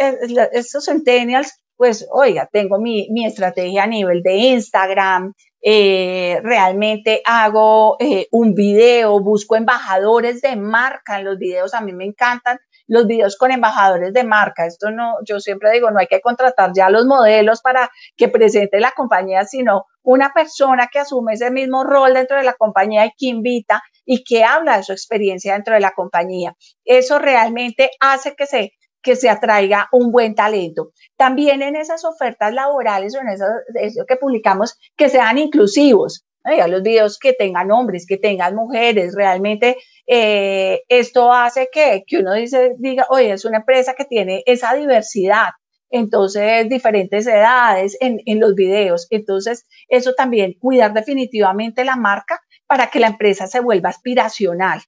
estos 0.52 0.86
centennials, 0.86 1.58
pues, 1.78 2.08
oiga, 2.12 2.50
tengo 2.52 2.80
mi, 2.80 3.08
mi 3.12 3.26
estrategia 3.26 3.84
a 3.84 3.88
nivel 3.88 4.22
de 4.24 4.34
Instagram, 4.34 5.34
eh, 5.62 6.40
realmente 6.44 7.22
hago 7.26 7.98
eh, 8.00 8.28
un 8.32 8.56
video, 8.56 9.20
busco 9.20 9.56
embajadores 9.56 10.42
de 10.42 10.56
marca 10.56 11.22
los 11.22 11.38
videos, 11.38 11.74
a 11.74 11.82
mí 11.82 11.94
me 11.94 12.06
encantan 12.06 12.60
los 12.88 13.08
videos 13.08 13.38
con 13.38 13.52
embajadores 13.52 14.12
de 14.12 14.24
marca. 14.24 14.66
Esto 14.66 14.92
no, 14.92 15.16
yo 15.26 15.40
siempre 15.40 15.72
digo, 15.72 15.92
no 15.92 16.00
hay 16.00 16.08
que 16.08 16.20
contratar 16.20 16.72
ya 16.76 16.90
los 16.90 17.06
modelos 17.06 17.62
para 17.62 17.90
que 18.18 18.28
presente 18.28 18.80
la 18.80 18.92
compañía, 18.92 19.46
sino 19.46 19.86
una 20.04 20.34
persona 20.34 20.88
que 20.92 21.00
asume 21.00 21.34
ese 21.34 21.52
mismo 21.52 21.84
rol 21.84 22.14
dentro 22.14 22.38
de 22.38 22.44
la 22.44 22.54
compañía 22.54 23.06
y 23.06 23.12
que 23.18 23.28
invita 23.28 23.82
y 24.04 24.24
que 24.24 24.44
habla 24.44 24.78
de 24.78 24.84
su 24.84 24.92
experiencia 24.92 25.54
dentro 25.54 25.74
de 25.76 25.80
la 25.80 25.92
compañía. 25.92 26.54
Eso 26.84 27.18
realmente 27.18 27.92
hace 28.02 28.36
que 28.36 28.46
se 28.46 28.74
que 29.02 29.16
se 29.16 29.30
atraiga 29.30 29.88
un 29.92 30.12
buen 30.12 30.36
talento. 30.36 30.92
También 31.18 31.62
en 31.62 31.76
esas 31.76 32.06
ofertas 32.06 32.54
laborales 32.54 33.16
o 33.16 33.20
en 33.20 33.30
eso, 33.30 34.06
que 34.08 34.16
publicamos, 34.16 34.78
que 34.96 35.10
sean 35.10 35.38
inclusivos. 35.38 36.26
los 36.44 36.82
videos 36.82 37.20
que 37.20 37.34
tengan 37.34 37.72
hombres, 37.72 38.06
que 38.08 38.18
tengan 38.18 38.56
mujeres, 38.56 39.14
realmente 39.16 39.78
eh, 40.08 40.82
esto 40.88 41.32
hace 41.32 41.70
que, 41.72 42.04
que 42.06 42.18
uno 42.18 42.34
dice, 42.34 42.74
diga, 42.78 43.06
oye, 43.10 43.32
es 43.32 43.46
una 43.46 43.58
empresa 43.58 43.94
que 43.94 44.06
tiene 44.06 44.44
esa 44.46 44.74
diversidad, 44.74 45.50
entonces 45.92 46.68
diferentes 46.70 47.28
edades 47.28 47.98
en, 48.00 48.20
en, 48.26 48.40
los 48.40 48.56
videos. 48.56 49.08
Entonces, 49.10 49.66
eso 49.90 50.14
también, 50.14 50.54
cuidar 50.60 50.94
definitivamente 50.94 51.86
la 51.86 51.96
marca 51.96 52.40
para 52.66 52.88
que 52.88 53.00
la 53.00 53.08
empresa 53.08 53.48
se 53.48 53.60
vuelva 53.60 53.90
aspiracional. 53.90 54.82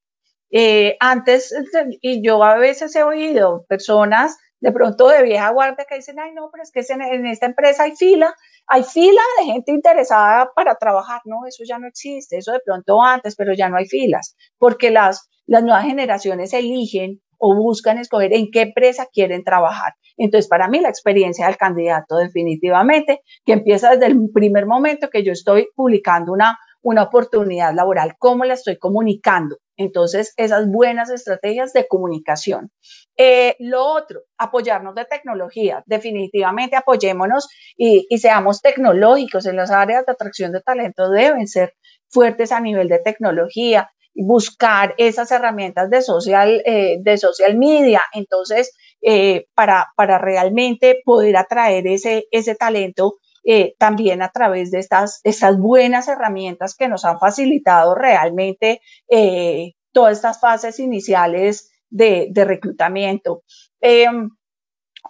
Eh, 0.56 0.98
antes, 1.00 1.52
y 2.00 2.24
yo 2.24 2.44
a 2.44 2.56
veces 2.58 2.96
he 2.96 3.02
oído 3.02 3.66
personas 3.68 4.38
de 4.60 4.72
pronto 4.72 5.10
de 5.10 5.24
vieja 5.24 5.50
guardia 5.50 5.84
que 5.90 5.96
dicen, 5.96 6.20
ay, 6.20 6.32
no, 6.32 6.50
pero 6.52 6.62
es 6.62 6.72
que 6.72 6.82
en 6.94 7.26
esta 7.26 7.48
empresa 7.48 7.84
hay 7.84 7.96
fila, 7.96 8.34
hay 8.68 8.84
fila 8.84 9.22
de 9.40 9.46
gente 9.46 9.72
interesada 9.72 10.52
para 10.56 10.76
trabajar. 10.76 11.22
No, 11.26 11.48
eso 11.48 11.64
ya 11.68 11.80
no 11.80 11.88
existe, 11.88 12.38
eso 12.38 12.52
de 12.52 12.60
pronto 12.64 13.02
antes, 13.02 13.36
pero 13.36 13.54
ya 13.54 13.68
no 13.68 13.78
hay 13.78 13.88
filas, 13.88 14.38
porque 14.60 14.92
las, 14.92 15.28
las 15.48 15.64
nuevas 15.64 15.86
generaciones 15.86 16.54
eligen 16.54 17.20
o 17.40 17.56
buscan 17.56 17.98
escoger 17.98 18.32
en 18.34 18.52
qué 18.52 18.62
empresa 18.62 19.08
quieren 19.12 19.44
trabajar. 19.44 19.94
Entonces, 20.18 20.48
para 20.48 20.68
mí 20.68 20.80
la 20.80 20.90
experiencia 20.90 21.48
del 21.48 21.58
candidato 21.58 22.18
definitivamente, 22.18 23.22
que 23.44 23.54
empieza 23.54 23.90
desde 23.90 24.06
el 24.06 24.30
primer 24.32 24.68
momento 24.68 25.10
que 25.10 25.24
yo 25.24 25.32
estoy 25.32 25.68
publicando 25.76 26.32
una, 26.32 26.60
una 26.84 27.04
oportunidad 27.04 27.74
laboral, 27.74 28.14
cómo 28.20 28.46
la 28.46 28.54
estoy 28.54 28.78
comunicando. 28.78 29.58
Entonces, 29.78 30.34
esas 30.38 30.68
buenas 30.68 31.10
estrategias 31.10 31.74
de 31.74 31.88
comunicación. 31.88 32.72
Eh, 33.18 33.56
lo 33.60 33.86
otro, 33.86 34.22
apoyarnos 34.38 34.96
de 34.96 35.06
tecnología. 35.06 35.84
Definitivamente 35.86 36.76
apoyémonos 36.76 37.48
y, 37.78 38.08
seamos 38.18 38.62
tecnológicos 38.62 39.46
en 39.46 39.56
las 39.56 39.72
áreas 39.72 40.06
de 40.06 40.12
atracción 40.12 40.52
de 40.52 40.62
talento. 40.62 41.10
Deben 41.10 41.48
ser 41.48 41.74
fuertes 42.10 42.52
a 42.52 42.60
nivel 42.60 42.88
de 42.88 43.00
tecnología 43.00 43.90
buscar 44.16 44.94
esas 44.98 45.32
herramientas 45.32 45.90
de 45.90 46.02
social, 46.04 46.62
eh, 46.66 46.98
de 47.02 47.18
social 47.18 47.58
media, 47.58 48.02
entonces, 48.14 48.72
eh, 49.02 49.48
para, 49.56 49.88
para 49.96 50.20
realmente 50.20 51.02
poder 51.04 51.36
atraer 51.36 51.88
ese, 51.88 52.26
ese 52.32 52.54
talento 52.56 53.16
eh, 53.44 53.76
también 53.78 54.22
a 54.22 54.30
través 54.30 54.72
de 54.72 54.80
estas, 54.80 55.20
estas 55.24 55.58
buenas 55.58 56.08
herramientas 56.08 56.76
que 56.76 56.88
nos 56.88 57.04
han 57.06 57.20
facilitado 57.20 57.96
realmente 57.96 58.82
eh, 59.10 59.74
todas 59.92 60.14
estas 60.14 60.40
fases 60.40 60.80
iniciales 60.80 61.72
de, 61.90 62.32
reclutamiento. 62.36 63.44
Em, 63.82 64.30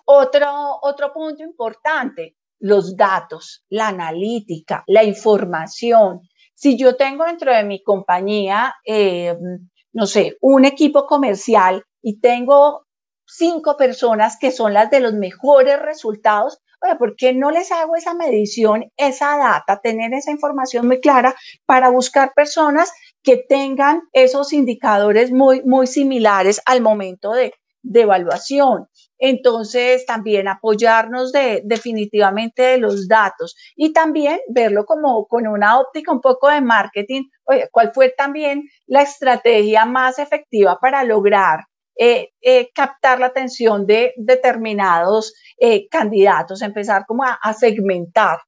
otro, 0.06 0.80
otro 0.82 1.14
punto 1.14 1.44
importante, 1.44 2.36
los 2.60 2.96
datos, 2.96 3.64
la 3.70 3.90
analítica, 3.90 4.84
la 4.88 5.04
información. 5.04 6.22
Si 6.54 6.78
yo 6.78 6.96
tengo 6.96 7.26
dentro 7.26 7.54
de 7.54 7.64
mi 7.64 7.84
compañía, 7.84 8.74
em, 8.84 9.70
no 9.94 10.06
sé, 10.08 10.38
un 10.42 10.66
equipo 10.66 11.06
comercial 11.06 11.84
y 12.02 12.20
tengo 12.20 12.86
cinco 13.26 13.78
personas 13.78 14.38
que 14.40 14.52
son 14.52 14.74
las 14.74 14.90
de 14.90 15.00
los 15.00 15.14
mejores 15.14 15.80
resultados, 15.80 16.60
oye, 16.84 16.96
¿por 16.96 17.16
qué 17.16 17.34
no 17.34 17.52
les 17.52 17.72
hago 17.72 17.96
esa 17.96 18.14
medición, 18.14 18.86
esa 18.98 19.38
data, 19.38 19.80
tener 19.82 20.14
esa 20.14 20.32
información 20.32 20.88
muy 20.88 21.00
clara 21.00 21.36
para 21.66 21.90
buscar 21.90 22.34
personas 22.36 22.92
que 23.24 23.38
tengan 23.38 24.02
esos 24.12 24.54
indicadores 24.54 25.32
muy, 25.32 25.64
muy 25.64 25.88
similares 25.88 26.62
al 26.66 26.82
momento 26.82 27.32
de, 27.32 27.54
de 27.84 28.02
evaluación. 28.02 28.88
Entonces, 29.20 30.06
también 30.06 30.48
apoyarnos 30.48 31.32
de, 31.32 31.62
definitivamente 31.64 32.64
de 32.64 32.78
los 32.78 33.08
datos 33.08 33.56
y 33.76 33.94
también 33.94 34.40
verlo 34.50 34.86
como 34.86 35.28
con 35.28 35.48
una 35.48 35.80
óptica 35.80 36.12
un 36.12 36.22
poco 36.22 36.50
de 36.50 36.62
marketing. 36.62 37.24
Oye, 37.46 37.70
¿cuál 37.72 37.94
fue 37.94 38.10
también 38.10 38.64
la 38.88 39.02
estrategia 39.02 39.86
más 39.86 40.20
efectiva 40.20 40.78
para 40.82 41.04
lograr 41.04 41.66
eh, 41.96 42.30
eh, 42.42 42.72
captar 42.74 43.20
la 43.20 43.28
atención 43.28 43.86
de 43.86 44.14
determinados 44.18 45.34
eh, 45.60 45.88
candidatos, 45.90 46.64
empezar 46.64 47.06
como 47.06 47.24
a, 47.24 47.54
segmentar. 47.54 48.40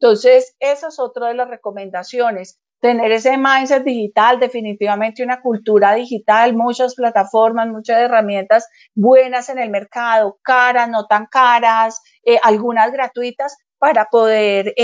Entonces, 0.00 0.56
esa 0.58 0.88
es 0.88 0.98
otra 0.98 1.28
de 1.28 1.34
las 1.34 1.48
recomendaciones. 1.48 2.58
Tener 2.80 3.10
ese 3.12 3.36
mindset 3.36 3.84
digital, 3.84 4.40
definitivamente 4.40 5.22
una 5.22 5.40
cultura 5.40 5.94
digital, 5.94 6.54
muchas 6.54 6.94
plataformas, 6.94 7.68
muchas 7.68 7.98
herramientas 7.98 8.68
buenas 8.94 9.48
en 9.48 9.58
el 9.58 9.70
mercado, 9.70 10.38
caras, 10.42 10.88
no 10.88 11.06
tan 11.06 11.26
caras, 11.26 12.00
algunas 12.42 12.92
gratuitas, 12.92 13.56
para 13.78 14.06
poder 14.06 14.74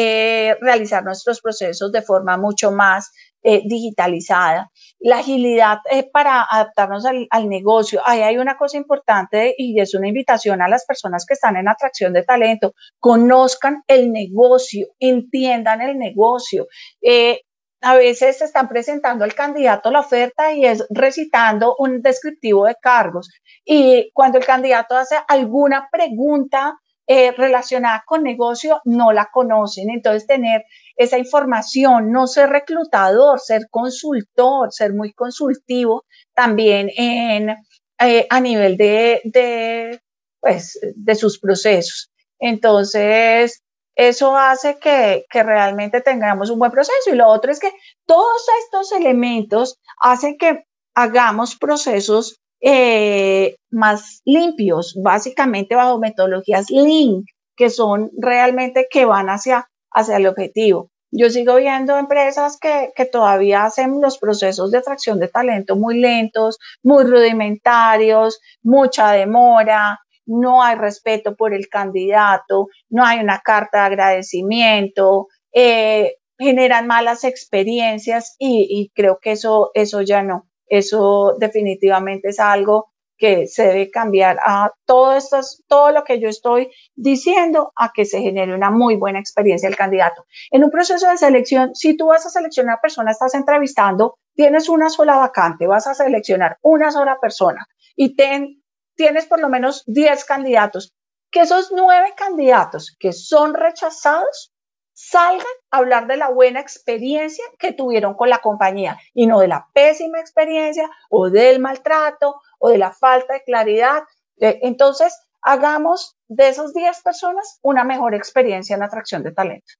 realizar 0.60 1.04
nuestros 1.04 1.40
procesos 1.40 1.92
de 1.92 2.02
forma 2.02 2.36
mucho 2.36 2.72
más 2.72 3.12
eh, 3.46 3.60
digitalizada, 3.66 4.70
la 5.00 5.18
agilidad 5.18 5.78
para 6.12 6.42
adaptarnos 6.42 7.04
al, 7.04 7.48
negocio. 7.48 8.00
Ahí 8.06 8.22
hay 8.22 8.38
una 8.38 8.56
cosa 8.56 8.78
importante 8.78 9.54
y 9.58 9.78
es 9.78 9.94
una 9.94 10.08
invitación 10.08 10.62
a 10.62 10.68
las 10.68 10.86
personas 10.86 11.26
que 11.26 11.34
están 11.34 11.56
en 11.56 11.68
atracción 11.68 12.14
de 12.14 12.22
talento, 12.22 12.74
conozcan 12.98 13.82
el 13.86 14.10
negocio, 14.10 14.86
entiendan 14.98 15.82
el 15.82 15.98
negocio. 15.98 16.68
Eh, 17.02 17.42
a 17.82 17.96
veces 17.96 18.38
se 18.38 18.46
están 18.46 18.66
presentando 18.66 19.24
al 19.24 19.34
candidato 19.34 19.90
la 19.90 20.00
oferta 20.00 20.54
y 20.54 20.64
es 20.64 20.86
recitando 20.88 21.76
un 21.78 22.00
descriptivo 22.00 22.64
de 22.64 22.76
cargos. 22.80 23.28
Y 23.62 24.10
cuando 24.14 24.38
el 24.38 24.46
candidato 24.46 24.96
hace 24.96 25.16
alguna 25.28 25.90
pregunta 25.92 26.78
relacionada 27.06 28.02
con 28.06 28.22
negocio, 28.22 28.80
no 28.84 29.12
la 29.12 29.28
conocen. 29.32 29.90
Entonces, 29.90 30.26
tener 30.26 30.64
esa 30.96 31.18
información, 31.18 32.12
no 32.12 32.26
ser 32.26 32.50
reclutador, 32.50 33.40
ser 33.40 33.68
consultor, 33.70 34.72
ser 34.72 34.94
muy 34.94 35.12
consultivo 35.12 36.04
también 36.34 36.90
en, 36.96 37.56
eh, 38.00 38.26
a 38.30 38.40
nivel 38.40 38.76
de, 38.76 39.20
de, 39.24 40.00
pues, 40.40 40.78
de 40.94 41.14
sus 41.14 41.38
procesos. 41.38 42.10
Entonces, 42.38 43.62
eso 43.96 44.36
hace 44.36 44.78
que, 44.78 45.24
que, 45.30 45.42
realmente 45.42 46.00
tengamos 46.00 46.50
un 46.50 46.58
buen 46.58 46.72
proceso. 46.72 47.10
Y 47.12 47.14
lo 47.14 47.28
otro 47.28 47.52
es 47.52 47.60
que 47.60 47.72
todos 48.06 48.42
estos 48.64 48.92
elementos 48.92 49.78
hacen 50.00 50.36
que 50.36 50.64
hagamos 50.94 51.56
procesos 51.56 52.40
eh, 52.60 53.56
más 53.70 54.22
limpios, 54.24 54.98
básicamente 55.02 55.74
bajo 55.74 55.98
metodologías 55.98 56.70
Lean, 56.70 57.24
que 57.56 57.70
son 57.70 58.10
realmente 58.18 58.86
que 58.90 59.04
van 59.04 59.28
hacia 59.28 59.68
hacia 59.94 60.16
el 60.16 60.26
objetivo. 60.26 60.90
Yo 61.10 61.30
sigo 61.30 61.56
viendo 61.56 61.96
empresas 61.96 62.58
que, 62.60 62.90
que, 62.96 63.06
todavía 63.06 63.64
hacen 63.64 64.00
los 64.02 64.18
procesos 64.18 64.72
de 64.72 64.78
atracción 64.78 65.20
de 65.20 65.28
talento 65.28 65.76
muy 65.76 66.00
lentos, 66.00 66.58
muy 66.82 67.04
rudimentarios, 67.04 68.40
mucha 68.62 69.12
demora, 69.12 70.00
no 70.26 70.62
hay 70.62 70.74
respeto 70.74 71.36
por 71.36 71.54
el 71.54 71.68
candidato, 71.68 72.66
no 72.90 73.04
hay 73.04 73.20
una 73.20 73.38
carta 73.38 73.78
de 73.78 73.84
agradecimiento, 73.84 75.28
eh, 75.52 76.16
generan 76.36 76.88
malas 76.88 77.22
experiencias 77.22 78.34
y, 78.40 78.66
y, 78.68 78.90
creo 78.92 79.20
que 79.22 79.32
eso, 79.32 79.70
eso 79.74 80.02
ya 80.02 80.22
no. 80.24 80.48
Eso 80.66 81.34
definitivamente 81.38 82.28
es 82.28 82.40
algo 82.40 82.94
que 83.16 83.46
se 83.46 83.66
debe 83.68 83.90
cambiar 83.90 84.38
a 84.44 84.72
todo, 84.84 85.16
esto, 85.16 85.38
todo 85.68 85.92
lo 85.92 86.04
que 86.04 86.20
yo 86.20 86.28
estoy 86.28 86.70
diciendo 86.94 87.72
a 87.76 87.92
que 87.94 88.04
se 88.04 88.20
genere 88.20 88.54
una 88.54 88.70
muy 88.70 88.96
buena 88.96 89.20
experiencia 89.20 89.68
el 89.68 89.76
candidato. 89.76 90.24
En 90.50 90.64
un 90.64 90.70
proceso 90.70 91.08
de 91.08 91.16
selección, 91.16 91.74
si 91.74 91.96
tú 91.96 92.06
vas 92.06 92.26
a 92.26 92.30
seleccionar 92.30 92.80
persona, 92.82 93.12
estás 93.12 93.34
entrevistando, 93.34 94.18
tienes 94.34 94.68
una 94.68 94.90
sola 94.90 95.16
vacante, 95.16 95.66
vas 95.66 95.86
a 95.86 95.94
seleccionar 95.94 96.58
una 96.62 96.90
sola 96.90 97.18
persona 97.20 97.66
y 97.94 98.16
ten, 98.16 98.62
tienes 98.96 99.26
por 99.26 99.40
lo 99.40 99.48
menos 99.48 99.84
10 99.86 100.24
candidatos, 100.24 100.92
que 101.30 101.40
esos 101.40 101.72
nueve 101.72 102.14
candidatos 102.16 102.96
que 102.98 103.12
son 103.12 103.54
rechazados 103.54 104.53
salgan 104.94 105.46
a 105.70 105.78
hablar 105.78 106.06
de 106.06 106.16
la 106.16 106.30
buena 106.30 106.60
experiencia 106.60 107.44
que 107.58 107.72
tuvieron 107.72 108.14
con 108.14 108.30
la 108.30 108.38
compañía 108.38 108.98
y 109.12 109.26
no 109.26 109.40
de 109.40 109.48
la 109.48 109.68
pésima 109.74 110.20
experiencia 110.20 110.88
o 111.10 111.28
del 111.28 111.60
maltrato 111.60 112.40
o 112.58 112.70
de 112.70 112.78
la 112.78 112.92
falta 112.92 113.34
de 113.34 113.42
claridad. 113.42 114.04
Eh, 114.38 114.60
entonces, 114.62 115.14
hagamos 115.42 116.16
de 116.28 116.48
esas 116.48 116.72
10 116.72 117.02
personas 117.02 117.58
una 117.62 117.84
mejor 117.84 118.14
experiencia 118.14 118.76
en 118.76 118.82
atracción 118.82 119.22
de 119.22 119.32
talento. 119.32 119.72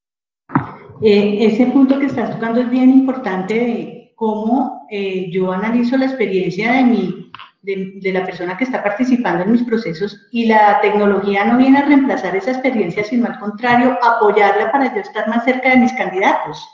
Eh, 1.01 1.47
ese 1.47 1.67
punto 1.67 1.99
que 1.99 2.07
estás 2.07 2.33
tocando 2.33 2.61
es 2.61 2.71
bien 2.71 2.91
importante 2.91 3.55
de 3.55 4.13
cómo 4.15 4.87
eh, 4.91 5.31
yo 5.31 5.53
analizo 5.53 5.97
la 5.97 6.07
experiencia 6.07 6.73
de, 6.73 6.85
mi, 6.85 7.24
de, 7.65 8.13
la 8.13 8.25
persona 8.25 8.57
que 8.57 8.65
está 8.65 8.83
participando 8.83 9.43
en 9.43 9.53
mis 9.53 9.65
procesos 9.65 10.27
y 10.31 10.47
la 10.47 10.81
tecnología 10.81 11.45
no 11.45 11.57
viene 11.57 11.79
a 11.79 11.87
reemplazar 11.87 12.37
esa 12.37 12.53
experiencia, 12.53 13.05
sino 13.05 13.27
al 13.27 13.39
contrario, 13.39 13.99
apoyarla 14.03 14.71
para 14.71 14.95
yo 14.95 15.01
estar 15.01 15.29
más 15.29 15.45
cerca 15.45 15.71
de 15.71 15.79
mis 15.79 15.93
candidatos. 15.95 16.67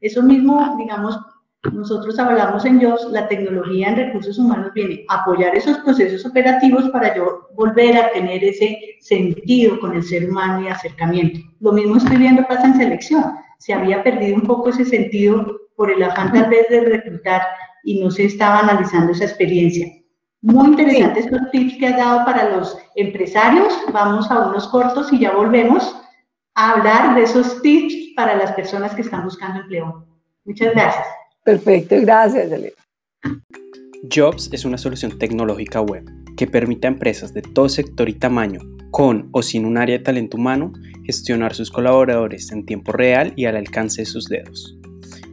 Eso 0.00 0.22
mismo, 0.22 0.74
digamos, 0.78 1.18
nosotros 1.72 2.18
hablamos 2.18 2.64
en 2.64 2.82
Jobs, 2.82 3.06
la 3.12 3.28
tecnología 3.28 3.90
en 3.90 3.96
recursos 3.96 4.36
humanos 4.36 4.72
viene 4.74 5.04
a 5.08 5.22
apoyar 5.22 5.54
esos 5.54 5.78
procesos 5.78 6.26
operativos 6.26 6.88
para 6.90 7.14
yo 7.14 7.48
volver 7.54 7.96
a 7.96 8.10
tener 8.10 8.42
ese 8.42 8.76
sentido 9.00 9.78
con 9.78 9.94
el 9.94 10.02
ser 10.02 10.28
humano 10.28 10.62
y 10.62 10.68
acercamiento. 10.68 11.38
Lo 11.60 11.72
mismo 11.72 11.98
estoy 11.98 12.16
viendo 12.16 12.44
pasa 12.48 12.66
en 12.66 12.76
selección. 12.76 13.24
Se 13.58 13.72
había 13.72 14.02
perdido 14.02 14.34
un 14.34 14.42
poco 14.42 14.70
ese 14.70 14.84
sentido 14.84 15.56
por 15.76 15.88
el 15.88 16.02
afán 16.02 16.32
tal 16.32 16.50
vez 16.50 16.66
de 16.68 16.80
reclutar 16.80 17.42
y 17.84 18.02
no 18.02 18.10
se 18.10 18.24
estaba 18.24 18.58
analizando 18.58 19.12
esa 19.12 19.24
experiencia. 19.24 19.86
Muy 20.42 20.70
interesantes 20.70 21.26
estos 21.26 21.50
tips 21.52 21.78
que 21.78 21.86
has 21.86 21.96
dado 21.96 22.24
para 22.24 22.56
los 22.56 22.76
empresarios. 22.96 23.72
Vamos 23.92 24.28
a 24.28 24.48
unos 24.48 24.66
cortos 24.68 25.12
y 25.12 25.20
ya 25.20 25.32
volvemos 25.32 25.96
a 26.54 26.72
hablar 26.72 27.14
de 27.14 27.22
esos 27.22 27.62
tips 27.62 27.94
para 28.16 28.36
las 28.36 28.50
personas 28.52 28.92
que 28.94 29.02
están 29.02 29.22
buscando 29.24 29.60
empleo. 29.60 30.04
Muchas 30.44 30.74
gracias. 30.74 31.06
Perfecto, 31.44 31.94
gracias, 32.00 32.50
Elena. 32.50 32.74
Jobs 34.12 34.50
es 34.52 34.64
una 34.64 34.78
solución 34.78 35.16
tecnológica 35.16 35.80
web 35.80 36.10
que 36.36 36.48
permite 36.48 36.88
a 36.88 36.90
empresas 36.90 37.32
de 37.32 37.42
todo 37.42 37.68
sector 37.68 38.08
y 38.08 38.14
tamaño, 38.14 38.60
con 38.90 39.28
o 39.30 39.42
sin 39.42 39.64
un 39.64 39.78
área 39.78 39.98
de 39.98 40.04
talento 40.04 40.38
humano, 40.38 40.72
gestionar 41.04 41.54
sus 41.54 41.70
colaboradores 41.70 42.50
en 42.50 42.66
tiempo 42.66 42.90
real 42.90 43.32
y 43.36 43.44
al 43.44 43.56
alcance 43.56 44.02
de 44.02 44.06
sus 44.06 44.26
dedos. 44.26 44.76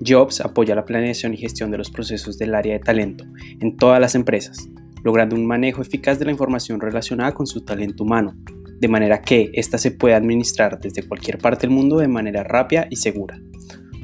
Jobs 0.05 0.39
apoya 0.39 0.75
la 0.75 0.85
planeación 0.85 1.33
y 1.33 1.37
gestión 1.37 1.71
de 1.71 1.79
los 1.79 1.89
procesos 1.89 2.37
del 2.37 2.53
área 2.53 2.73
de 2.73 2.79
talento 2.79 3.25
en 3.59 3.75
todas 3.75 3.99
las 3.99 4.13
empresas, 4.13 4.69
logrando 5.03 5.35
un 5.35 5.45
manejo 5.45 5.81
eficaz 5.81 6.19
de 6.19 6.25
la 6.25 6.31
información 6.31 6.79
relacionada 6.79 7.33
con 7.33 7.47
su 7.47 7.61
talento 7.61 8.03
humano, 8.03 8.35
de 8.79 8.87
manera 8.87 9.21
que 9.21 9.51
ésta 9.53 9.77
se 9.77 9.91
pueda 9.91 10.17
administrar 10.17 10.79
desde 10.79 11.03
cualquier 11.03 11.37
parte 11.37 11.67
del 11.67 11.75
mundo 11.75 11.97
de 11.97 12.07
manera 12.07 12.43
rápida 12.43 12.87
y 12.89 12.95
segura. 12.95 13.39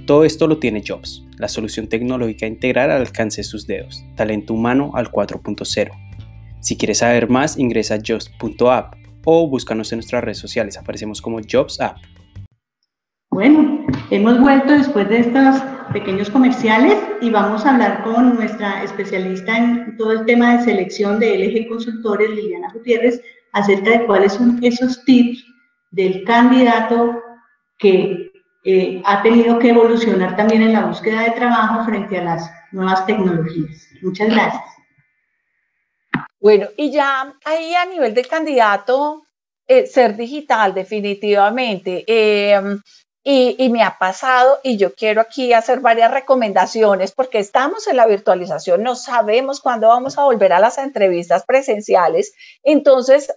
Todo 0.06 0.24
esto 0.24 0.48
lo 0.48 0.60
tiene 0.60 0.84
Jobs, 0.86 1.25
la 1.38 1.48
solución 1.48 1.88
tecnológica 1.88 2.46
integral 2.46 2.92
al 2.92 3.02
alcance 3.02 3.42
de 3.42 3.46
sus 3.46 3.66
dedos, 3.66 4.04
talento 4.16 4.54
humano 4.54 4.92
al 4.94 5.12
4.0. 5.12 5.92
Si 6.62 6.78
quieres 6.78 7.00
saber 7.00 7.30
más, 7.30 7.58
ingresa 7.58 7.96
a 7.96 8.00
jobs.app 8.06 8.96
o 9.25 9.48
búscanos 9.48 9.92
en 9.92 9.98
nuestras 9.98 10.24
redes 10.24 10.38
sociales, 10.38 10.78
aparecemos 10.78 11.22
como 11.22 11.40
Jobs 11.40 11.80
App. 11.80 11.98
Bueno, 13.36 13.86
hemos 14.12 14.39
vuelto 14.39 14.72
después 14.72 15.10
de 15.10 15.20
estos 15.20 15.62
pequeños 15.92 16.30
comerciales 16.30 16.98
y 17.20 17.30
vamos 17.30 17.65
a 17.65 17.74
hablar 17.74 18.01
con 18.06 18.36
nuestra 18.36 18.82
especialista 18.82 19.58
en 19.58 19.98
todo 19.98 20.13
el 20.13 20.25
tema 20.25 20.56
de 20.56 20.63
selección 20.63 21.20
de 21.20 21.38
LG 21.39 21.68
Consultores, 21.68 22.30
Liliana 22.30 22.72
Gutiérrez, 22.72 23.22
acerca 23.51 23.89
de 23.89 24.06
cuáles 24.06 24.32
son 24.32 24.58
esos 24.63 25.04
tips 25.04 25.44
del 25.92 26.24
candidato 26.24 27.22
que 27.77 28.32
eh, 28.63 29.01
ha 29.04 29.22
tenido 29.22 29.60
que 29.60 29.72
evolucionar 29.72 30.38
también 30.38 30.62
en 30.62 30.72
la 30.72 30.86
búsqueda 30.86 31.24
de 31.24 31.32
trabajo 31.32 31.84
frente 31.84 32.18
a 32.18 32.24
las 32.24 32.50
nuevas 32.72 33.06
tecnologías. 33.06 33.89
Muchas 34.01 34.30
gracias. 34.30 34.63
Bueno, 36.39 36.68
y 36.77 36.89
ya 36.89 37.34
ahí 37.44 37.75
a 37.75 37.86
nivel 37.86 38.13
de 38.13 38.24
candidato, 38.24 39.24
eh, 39.68 39.88
ser 39.88 40.15
digital 40.15 40.74
definitivamente. 40.74 42.06
Eh, 42.08 42.80
y, 43.27 43.70
me 43.70 43.82
ha 43.82 43.98
pasado 43.98 44.60
y 44.62 44.77
yo 44.77 44.94
quiero 44.94 45.20
aquí 45.20 45.51
hacer 45.51 45.79
varias 45.79 46.12
recomendaciones 46.12 47.12
porque 47.12 47.39
estamos 47.39 47.88
en 47.88 47.98
la 47.98 48.05
virtualización, 48.05 48.84
no 48.84 48.96
sabemos 48.96 49.62
cuándo 49.62 49.88
vamos 49.88 50.20
a 50.20 50.25
volver 50.25 50.53
a 50.53 50.60
las 50.60 50.77
entrevistas 50.77 51.44
presenciales. 51.44 52.36
Entonces, 52.62 53.36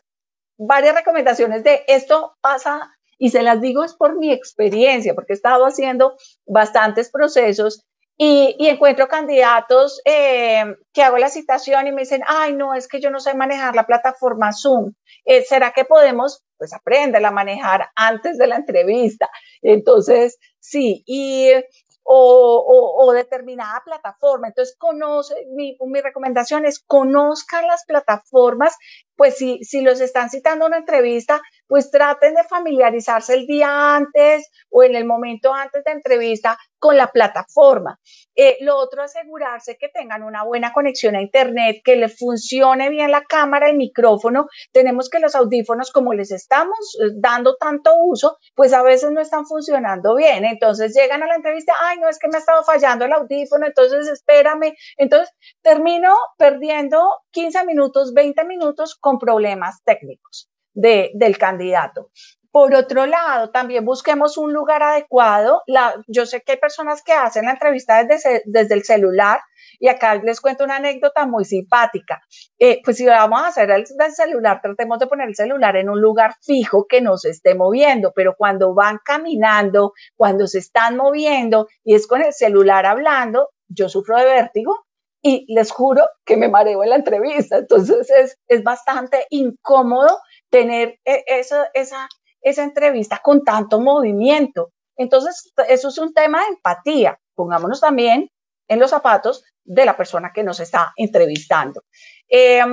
varias 0.59 0.95
recomendaciones 0.95 1.65
de 1.65 1.85
esto 1.89 2.37
pasa 2.43 2.95
y 3.17 3.31
se 3.31 3.43
las 3.43 3.63
digo 3.63 3.83
es 3.83 3.95
por 3.95 4.19
mi 4.19 4.31
experiencia, 4.31 5.15
porque 5.15 5.33
he 5.33 5.37
estado 5.37 5.65
haciendo 5.65 6.17
bastantes 6.45 7.11
procesos 7.11 7.87
y, 8.19 8.57
y 8.59 8.69
encuentro 8.69 9.09
candidatos 9.09 10.03
eh, 10.05 10.65
que 10.93 11.03
hago 11.03 11.17
la 11.17 11.31
citación 11.31 11.87
y 11.87 11.93
me 11.93 12.03
dicen, 12.03 12.21
ay, 12.27 12.53
no, 12.53 12.75
es 12.75 12.89
que 12.89 13.01
yo 13.01 13.11
no 13.11 13.21
sé 13.21 13.35
manejar 13.35 13.75
la 13.75 13.87
plataforma 13.87 14.53
Zoom. 14.53 14.93
Eh, 15.25 15.45
¿Será 15.45 15.73
que 15.73 15.87
podemos? 15.87 16.43
Pues 16.59 16.73
aprender 16.75 17.25
a 17.25 17.31
manejar 17.31 17.89
antes 17.95 18.37
de 18.37 18.47
la 18.47 18.57
entrevista. 18.57 19.31
Entonces, 19.63 20.39
sí, 20.59 21.05
y 21.07 21.53
o, 22.11 22.97
o, 22.99 23.13
determinada 23.13 23.83
plataforma. 23.85 24.49
Entonces, 24.49 24.75
conoce, 24.79 25.35
mi, 25.55 25.77
mi, 25.79 26.01
recomendación 26.01 26.65
es 26.65 26.79
conozcan 26.79 27.67
las 27.67 27.85
plataformas, 27.85 28.75
pues 29.19 29.37
si, 29.37 29.59
si 29.65 29.81
los 29.81 30.01
están 30.01 30.31
citando 30.31 30.65
una 30.65 30.79
entrevista, 30.79 31.43
pues 31.67 31.91
traten 31.91 32.35
de 32.35 32.45
familiarizarse 32.45 33.35
el 33.35 33.47
día 33.47 33.97
antes 33.97 34.49
o 34.71 34.85
en 34.85 34.95
el 34.95 35.05
momento 35.05 35.53
antes 35.53 35.83
de 35.83 35.91
entrevista 35.91 36.57
con 36.79 36.97
la 36.97 37.09
plataforma. 37.09 37.99
Eh, 38.37 38.57
lo 38.61 38.77
otro, 38.77 39.03
asegurarse 39.03 39.77
que 39.79 39.89
tengan 39.89 40.23
una 40.23 40.45
buena 40.45 40.73
conexión 40.73 41.17
a 41.17 41.21
Internet, 41.21 41.79
que 41.85 41.97
le 41.97 42.09
funcione 42.09 42.89
bien 42.89 43.11
la 43.11 43.23
cámara, 43.23 43.69
el 43.69 43.77
micrófono. 43.77 44.47
Tenemos 44.73 45.11
que 45.11 45.19
los 45.19 45.35
audífonos, 45.35 45.91
como 45.91 46.15
les 46.15 46.31
estamos 46.31 46.79
eh, 47.03 47.11
dando 47.17 47.57
tanto 47.57 47.99
uso, 48.01 48.39
pues 48.55 48.73
a 48.73 48.83
veces 48.85 49.11
no 49.11 49.21
están 49.21 49.45
funcionando 49.47 50.15
bien. 50.15 50.45
Entonces 50.45 50.95
llegan 50.95 51.25
a 51.25 51.27
la 51.27 51.35
entrevista, 51.35 51.73
ay, 51.81 51.99
no 51.99 52.09
es 52.09 52.19
que 52.21 52.29
me 52.29 52.37
ha 52.37 52.41
estado 52.41 52.63
fallando 52.63 53.05
el 53.05 53.13
audífono, 53.13 53.67
entonces 53.67 54.07
espérame. 54.07 54.75
Entonces 54.97 55.35
termino 55.63 56.15
perdiendo 56.37 57.01
15 57.33 57.65
minutos, 57.67 58.15
20 58.15 58.45
minutos 58.45 58.97
problemas 59.17 59.83
técnicos 59.85 60.51
de, 60.75 61.13
del 61.15 61.39
candidato. 61.39 62.11
Por 62.51 62.75
otro 62.75 63.07
lado, 63.07 63.51
también 63.51 63.85
busquemos 63.85 64.39
un 64.39 64.53
lugar 64.53 64.83
adecuado. 64.83 65.63
Yo 66.07 66.25
sé 66.27 66.41
que 66.41 66.53
hay 66.53 66.59
personas 66.59 67.03
que 67.03 67.13
hacen 67.13 67.45
la 67.45 67.53
entrevista 67.53 68.03
desde, 68.05 68.43
desde 68.47 68.75
el 68.75 68.85
celular 68.85 69.41
y 69.79 69.89
acá 69.89 70.15
les 70.17 70.41
cuento 70.41 70.65
una 70.65 70.77
anécdota 70.77 71.27
muy 71.27 71.45
simpática. 71.45 72.23
Eh, 72.59 72.81
pues 72.83 72.97
si 72.97 73.07
vamos 73.07 73.43
a 73.43 73.49
hacer 73.49 73.71
el, 73.71 73.85
el 73.85 74.13
celular, 74.15 74.61
tratemos 74.63 74.99
de 74.99 75.07
poner 75.07 75.29
el 75.29 75.37
celular 75.37 75.77
en 75.77 75.91
un 75.91 76.01
lugar 76.01 76.35
fijo 76.43 76.87
que 76.89 77.03
no 77.03 77.19
se 77.19 77.31
esté 77.31 77.55
moviendo, 77.55 78.13
pero 78.15 78.35
cuando 78.37 78.75
van 78.75 78.99
caminando, 79.05 79.93
cuando 80.17 80.47
se 80.47 80.59
están 80.59 80.97
moviendo 80.97 81.69
y 81.85 81.95
es 81.95 82.07
con 82.07 82.23
el 82.23 82.33
celular 82.33 82.87
hablando, 82.87 83.51
yo 83.69 83.89
sufro 83.91 84.17
de 84.17 84.25
vértigo 84.25 84.88
y 85.29 85.45
les 85.49 85.71
juro 85.71 86.07
que 86.25 86.37
me 86.37 86.49
mareo 86.49 86.83
en 86.83 86.91
la 86.91 86.97
entrevista. 86.97 87.59
Entonces 87.59 88.11
es, 88.11 88.39
es 88.49 88.63
bastante 88.63 89.27
incómodo 89.31 90.19
tener 90.51 90.99
e, 91.05 91.25
esa, 91.27 91.69
esa, 91.75 92.09
esa 92.41 92.63
entrevista 92.63 93.21
con 93.23 93.45
tanto 93.45 93.81
movimiento. 93.81 94.71
Entonces, 94.97 95.53
eso 95.69 95.89
es 95.89 95.99
un 95.99 96.13
tema 96.13 96.41
de 96.41 96.49
empatía. 96.49 97.19
Pongámonos 97.35 97.81
también 97.81 98.29
en 98.69 98.81
los 98.81 98.91
zapatos 98.91 99.45
de 99.65 99.85
la 99.85 99.97
persona 99.97 100.33
que 100.35 100.43
nos 100.43 100.61
está 100.61 100.93
entrevistando. 100.97 101.83
Eh, 102.29 102.65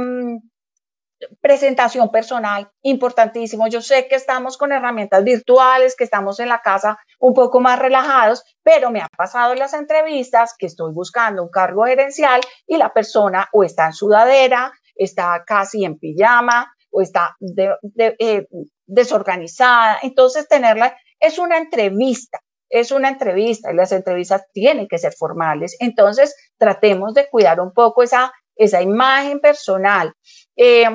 presentación 1.41 2.11
personal, 2.11 2.69
importantísimo. 2.81 3.67
Yo 3.67 3.81
sé 3.81 4.07
que 4.07 4.15
estamos 4.15 4.57
con 4.57 4.71
herramientas 4.71 5.23
virtuales, 5.23 5.95
que 5.95 6.03
estamos 6.03 6.39
en 6.39 6.49
la 6.49 6.61
casa 6.61 6.97
un 7.19 7.33
poco 7.33 7.59
más 7.59 7.79
relajados, 7.79 8.43
pero 8.63 8.91
me 8.91 9.01
ha 9.01 9.07
pasado 9.17 9.53
en 9.53 9.59
las 9.59 9.73
entrevistas 9.73 10.55
que 10.57 10.65
estoy 10.65 10.91
buscando 10.93 11.43
un 11.43 11.49
cargo 11.49 11.85
gerencial 11.85 12.41
y 12.67 12.77
la 12.77 12.93
persona 12.93 13.47
o 13.53 13.63
está 13.63 13.87
en 13.87 13.93
sudadera, 13.93 14.73
está 14.95 15.43
casi 15.45 15.85
en 15.85 15.97
pijama, 15.97 16.71
o 16.95 17.01
está 17.01 17.35
eh, 17.97 18.47
desorganizada. 18.87 19.99
Entonces, 20.01 20.47
tenerla 20.47 20.95
es 21.19 21.37
una 21.37 21.57
entrevista, 21.57 22.39
es 22.69 22.91
una 22.91 23.09
entrevista 23.09 23.71
y 23.71 23.75
las 23.75 23.91
entrevistas 23.91 24.45
tienen 24.53 24.87
que 24.87 24.97
ser 24.97 25.13
formales. 25.13 25.75
Entonces, 25.79 26.35
tratemos 26.57 27.13
de 27.13 27.29
cuidar 27.29 27.59
un 27.59 27.73
poco 27.73 28.01
esa, 28.01 28.31
esa 28.55 28.81
imagen 28.81 29.39
personal. 29.39 30.13
Eh, 30.55 30.87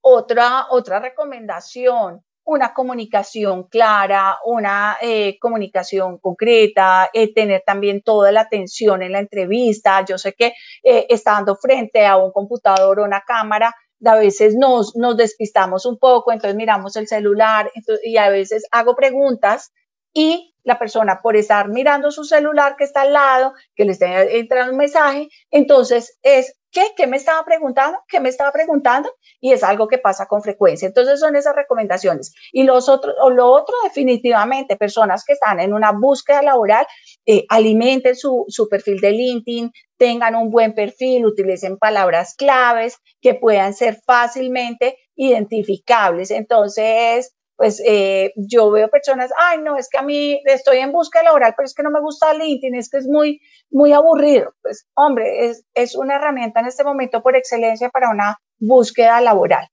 otra, 0.00 0.66
otra 0.70 1.00
recomendación, 1.00 2.22
una 2.44 2.74
comunicación 2.74 3.64
clara, 3.64 4.38
una 4.44 4.98
eh, 5.00 5.38
comunicación 5.40 6.18
concreta, 6.18 7.08
eh, 7.12 7.32
tener 7.32 7.62
también 7.64 8.02
toda 8.02 8.30
la 8.30 8.42
atención 8.42 9.02
en 9.02 9.12
la 9.12 9.20
entrevista. 9.20 10.04
Yo 10.04 10.18
sé 10.18 10.34
que 10.34 10.52
eh, 10.82 11.06
estando 11.08 11.56
frente 11.56 12.06
a 12.06 12.18
un 12.18 12.32
computador 12.32 13.00
o 13.00 13.04
una 13.04 13.22
cámara, 13.22 13.74
a 14.04 14.16
veces 14.16 14.54
nos, 14.56 14.94
nos 14.94 15.16
despistamos 15.16 15.86
un 15.86 15.98
poco, 15.98 16.32
entonces 16.32 16.56
miramos 16.56 16.96
el 16.96 17.08
celular 17.08 17.70
y 18.02 18.18
a 18.18 18.28
veces 18.28 18.66
hago 18.70 18.94
preguntas 18.94 19.72
y 20.12 20.53
la 20.64 20.78
persona 20.78 21.20
por 21.22 21.36
estar 21.36 21.68
mirando 21.68 22.10
su 22.10 22.24
celular 22.24 22.76
que 22.76 22.84
está 22.84 23.02
al 23.02 23.12
lado, 23.12 23.54
que 23.74 23.84
le 23.84 23.92
está 23.92 24.22
entrando 24.22 24.72
un 24.72 24.78
mensaje, 24.78 25.28
entonces 25.50 26.18
es 26.22 26.58
¿qué? 26.74 26.88
¿Qué 26.96 27.06
me 27.06 27.16
estaba 27.16 27.42
preguntando? 27.44 27.98
¿Qué 28.08 28.20
me 28.20 28.28
estaba 28.28 28.52
preguntando? 28.52 29.08
Y 29.40 29.52
es 29.52 29.62
algo 29.62 29.86
que 29.86 29.98
pasa 29.98 30.26
con 30.26 30.42
frecuencia. 30.42 30.86
Entonces 30.86 31.20
son 31.20 31.36
esas 31.36 31.54
recomendaciones. 31.54 32.34
Y 32.52 32.64
los 32.64 32.88
otros, 32.88 33.14
o 33.22 33.30
lo 33.30 33.46
otro 33.46 33.74
definitivamente, 33.84 34.76
personas 34.76 35.24
que 35.24 35.34
están 35.34 35.60
en 35.60 35.72
una 35.72 35.92
búsqueda 35.92 36.42
laboral, 36.42 36.84
eh, 37.26 37.44
alimenten 37.48 38.16
su, 38.16 38.44
su 38.48 38.68
perfil 38.68 39.00
de 39.00 39.12
LinkedIn, 39.12 39.70
tengan 39.96 40.34
un 40.34 40.50
buen 40.50 40.74
perfil, 40.74 41.26
utilicen 41.26 41.78
palabras 41.78 42.34
claves 42.34 42.98
que 43.20 43.34
puedan 43.34 43.72
ser 43.72 43.96
fácilmente 44.04 44.98
identificables. 45.14 46.32
Entonces, 46.32 47.33
pues 47.56 47.80
eh, 47.86 48.32
yo 48.36 48.70
veo 48.70 48.88
personas, 48.88 49.30
ay, 49.38 49.58
no, 49.58 49.76
es 49.76 49.88
que 49.88 49.98
a 49.98 50.02
mí 50.02 50.40
estoy 50.44 50.78
en 50.78 50.92
busca 50.92 51.22
laboral, 51.22 51.54
pero 51.56 51.66
es 51.66 51.74
que 51.74 51.82
no 51.82 51.90
me 51.90 52.00
gusta 52.00 52.34
LinkedIn, 52.34 52.74
es 52.74 52.90
que 52.90 52.98
es 52.98 53.06
muy, 53.06 53.40
muy 53.70 53.92
aburrido. 53.92 54.54
Pues, 54.62 54.86
hombre, 54.94 55.46
es, 55.46 55.64
es 55.74 55.94
una 55.94 56.16
herramienta 56.16 56.60
en 56.60 56.66
este 56.66 56.84
momento 56.84 57.22
por 57.22 57.36
excelencia 57.36 57.90
para 57.90 58.10
una 58.10 58.38
búsqueda 58.58 59.20
laboral. 59.20 59.68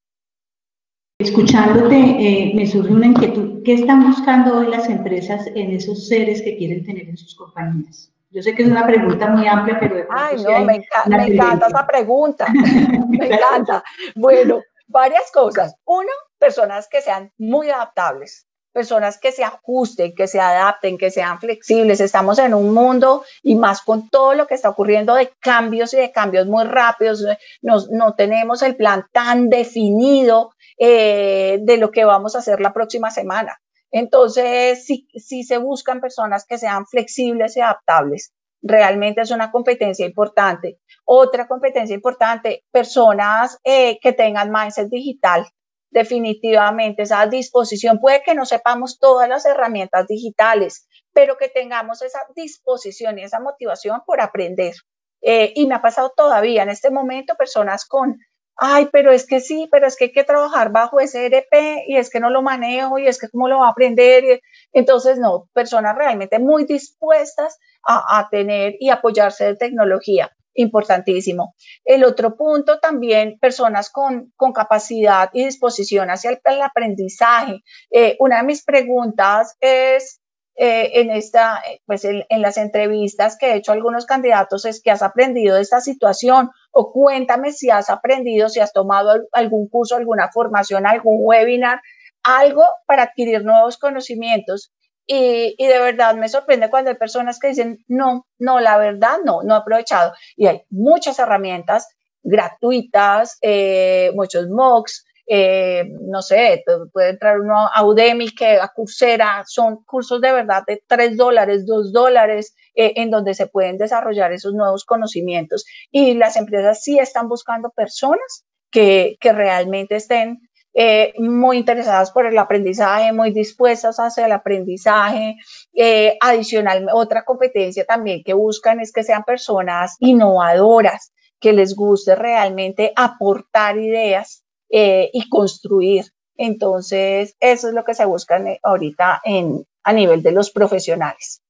Escuchándote, 1.19 1.95
eh, 1.95 2.51
me 2.55 2.65
surge 2.65 2.91
una 2.91 3.07
inquietud. 3.07 3.61
¿Qué 3.63 3.73
están 3.73 4.07
buscando 4.07 4.57
hoy 4.57 4.67
las 4.67 4.89
empresas 4.89 5.45
en 5.53 5.71
esos 5.71 6.07
seres 6.07 6.41
que 6.41 6.57
quieren 6.57 6.83
tener 6.83 7.07
en 7.07 7.17
sus 7.17 7.35
compañías? 7.35 8.11
Yo 8.31 8.41
sé 8.41 8.55
que 8.55 8.63
es 8.63 8.69
una 8.69 8.87
pregunta 8.87 9.27
muy 9.27 9.45
amplia, 9.45 9.77
pero... 9.79 10.07
Ay, 10.09 10.37
no, 10.41 10.65
me, 10.65 10.81
me 11.07 11.27
encanta 11.27 11.67
esa 11.67 11.85
pregunta. 11.85 12.47
me 13.09 13.27
encanta. 13.27 13.83
Bueno, 14.15 14.61
varias 14.91 15.31
cosas. 15.31 15.75
Uno, 15.85 16.11
personas 16.37 16.87
que 16.89 17.01
sean 17.01 17.31
muy 17.37 17.69
adaptables, 17.69 18.47
personas 18.73 19.17
que 19.19 19.31
se 19.31 19.43
ajusten, 19.43 20.13
que 20.15 20.27
se 20.27 20.39
adapten, 20.39 20.97
que 20.97 21.11
sean 21.11 21.39
flexibles. 21.39 21.99
Estamos 21.99 22.39
en 22.39 22.53
un 22.53 22.73
mundo 22.73 23.23
y 23.41 23.55
más 23.55 23.81
con 23.81 24.09
todo 24.09 24.33
lo 24.33 24.47
que 24.47 24.55
está 24.55 24.69
ocurriendo 24.69 25.15
de 25.15 25.31
cambios 25.39 25.93
y 25.93 25.97
de 25.97 26.11
cambios 26.11 26.47
muy 26.47 26.65
rápidos. 26.65 27.23
no 27.61 28.13
tenemos 28.15 28.61
el 28.61 28.75
plan 28.75 29.05
tan 29.11 29.49
definido 29.49 30.51
eh, 30.77 31.59
de 31.61 31.77
lo 31.77 31.91
que 31.91 32.05
vamos 32.05 32.35
a 32.35 32.39
hacer 32.39 32.59
la 32.59 32.73
próxima 32.73 33.11
semana. 33.11 33.61
Entonces, 33.91 34.85
sí, 34.85 35.07
sí 35.13 35.43
se 35.43 35.57
buscan 35.57 35.99
personas 35.99 36.45
que 36.45 36.57
sean 36.57 36.85
flexibles 36.87 37.57
y 37.57 37.61
adaptables. 37.61 38.33
Realmente 38.61 39.21
es 39.21 39.31
una 39.31 39.51
competencia 39.51 40.05
importante. 40.05 40.79
Otra 41.05 41.47
competencia 41.47 41.95
importante, 41.95 42.63
personas 42.71 43.57
eh, 43.63 43.99
que 44.01 44.13
tengan 44.13 44.51
mindset 44.51 44.89
digital, 44.89 45.47
definitivamente 45.89 47.03
esa 47.03 47.25
disposición. 47.27 47.99
Puede 47.99 48.23
que 48.23 48.35
no 48.35 48.45
sepamos 48.45 48.99
todas 48.99 49.27
las 49.27 49.45
herramientas 49.45 50.07
digitales, 50.07 50.87
pero 51.13 51.37
que 51.37 51.49
tengamos 51.49 52.01
esa 52.01 52.19
disposición 52.35 53.19
y 53.19 53.23
esa 53.23 53.39
motivación 53.39 54.01
por 54.05 54.21
aprender. 54.21 54.73
Eh, 55.21 55.53
y 55.55 55.67
me 55.67 55.75
ha 55.75 55.81
pasado 55.81 56.13
todavía 56.15 56.63
en 56.63 56.69
este 56.69 56.89
momento 56.89 57.35
personas 57.35 57.85
con, 57.85 58.17
ay, 58.63 58.89
pero 58.91 59.11
es 59.11 59.25
que 59.25 59.39
sí, 59.39 59.67
pero 59.71 59.87
es 59.87 59.95
que 59.97 60.05
hay 60.05 60.11
que 60.11 60.23
trabajar 60.23 60.71
bajo 60.71 60.99
ese 60.99 61.25
ERP 61.25 61.83
y 61.87 61.97
es 61.97 62.11
que 62.11 62.19
no 62.19 62.29
lo 62.29 62.43
manejo 62.43 62.99
y 62.99 63.07
es 63.07 63.19
que 63.19 63.27
cómo 63.27 63.47
lo 63.47 63.59
va 63.59 63.67
a 63.67 63.71
aprender. 63.71 64.39
Entonces, 64.71 65.17
no, 65.17 65.49
personas 65.51 65.95
realmente 65.97 66.37
muy 66.37 66.65
dispuestas 66.65 67.57
a, 67.83 68.19
a 68.19 68.29
tener 68.29 68.75
y 68.79 68.89
apoyarse 68.89 69.45
de 69.45 69.55
tecnología 69.55 70.31
importantísimo. 70.53 71.55
El 71.83 72.03
otro 72.03 72.35
punto 72.35 72.79
también, 72.79 73.39
personas 73.39 73.89
con, 73.89 74.31
con 74.35 74.53
capacidad 74.53 75.31
y 75.33 75.45
disposición 75.45 76.11
hacia 76.11 76.29
el, 76.29 76.61
aprendizaje. 76.61 77.63
Eh, 77.89 78.15
una 78.19 78.37
de 78.37 78.43
mis 78.43 78.63
preguntas 78.63 79.57
es, 79.59 80.20
eh, 80.55 81.01
en 81.01 81.11
esta, 81.11 81.61
pues 81.85 82.03
en, 82.05 82.25
las 82.29 82.57
entrevistas 82.57 83.37
que 83.37 83.51
he 83.51 83.55
hecho 83.55 83.71
a 83.71 83.75
algunos 83.75 84.05
candidatos 84.05 84.65
es 84.65 84.81
que 84.81 84.91
has 84.91 85.01
aprendido 85.01 85.55
de 85.55 85.61
esta 85.61 85.79
situación 85.79 86.49
o 86.71 86.91
cuéntame 86.91 87.51
si 87.53 87.69
has 87.69 87.89
aprendido, 87.89 88.49
si 88.49 88.59
has 88.59 88.73
tomado 88.73 89.23
algún 89.31 89.69
curso, 89.69 89.95
alguna 89.95 90.29
formación, 90.31 90.85
algún 90.85 91.19
webinar, 91.21 91.81
algo 92.23 92.63
para 92.85 93.03
adquirir 93.03 93.43
nuevos 93.43 93.77
conocimientos. 93.77 94.71
Y, 95.07 95.55
de 95.57 95.79
verdad 95.79 96.15
me 96.15 96.29
sorprende 96.29 96.69
cuando 96.69 96.91
hay 96.91 96.97
personas 96.97 97.39
que 97.39 97.49
dicen, 97.49 97.83
no, 97.87 98.27
no, 98.37 98.59
la 98.59 98.77
verdad 98.77 99.17
no, 99.25 99.41
no 99.43 99.55
he 99.55 99.57
aprovechado. 99.57 100.13
Y 100.35 100.47
hay 100.47 100.61
muchas 100.69 101.17
herramientas 101.19 101.87
gratuitas, 102.23 103.37
eh, 103.41 104.11
muchos 104.15 104.47
MOOCs, 104.47 105.05
eh, 105.27 105.85
no 106.01 106.21
sé, 106.21 106.63
puede 106.91 107.09
entrar 107.11 107.39
uno 107.39 107.55
a 107.73 107.85
Udemy, 107.85 108.29
que 108.29 108.59
a 108.59 108.69
Coursera, 108.69 109.43
son 109.47 109.83
cursos 109.83 110.21
de 110.21 110.31
verdad 110.31 110.63
de 110.67 110.83
3 110.87 111.17
dólares, 111.17 111.65
2 111.65 111.91
dólares, 111.91 112.55
eh, 112.75 112.93
en 112.95 113.09
donde 113.09 113.33
se 113.33 113.47
pueden 113.47 113.77
desarrollar 113.77 114.31
esos 114.31 114.53
nuevos 114.53 114.85
conocimientos. 114.85 115.65
Y 115.91 116.13
las 116.15 116.37
empresas 116.37 116.83
sí 116.83 116.99
están 116.99 117.27
buscando 117.27 117.69
personas 117.69 118.45
que, 118.69 119.17
que 119.19 119.33
realmente 119.33 119.95
estén 119.95 120.39
eh, 120.73 121.13
muy 121.17 121.57
interesadas 121.57 122.11
por 122.11 122.25
el 122.25 122.37
aprendizaje, 122.37 123.11
muy 123.11 123.31
dispuestas 123.31 123.97
hacia 123.97 124.25
el 124.25 124.31
aprendizaje. 124.31 125.35
Eh, 125.73 126.17
adicional, 126.21 126.87
otra 126.93 127.23
competencia 127.25 127.85
también 127.85 128.23
que 128.23 128.33
buscan 128.33 128.79
es 128.79 128.91
que 128.93 129.03
sean 129.03 129.23
personas 129.23 129.95
innovadoras, 129.99 131.13
que 131.39 131.53
les 131.53 131.75
guste 131.75 132.15
realmente 132.15 132.93
aportar 132.95 133.77
ideas 133.77 134.45
eh, 134.71 135.09
y 135.13 135.29
construir. 135.29 136.05
Entonces, 136.37 137.35
eso 137.39 137.67
es 137.67 137.73
lo 137.73 137.83
que 137.83 137.93
se 137.93 138.05
busca 138.05 138.43
ahorita 138.63 139.21
en, 139.23 139.65
a 139.83 139.93
nivel 139.93 140.23
de 140.23 140.31
los 140.31 140.51
profesionales. 140.51 141.41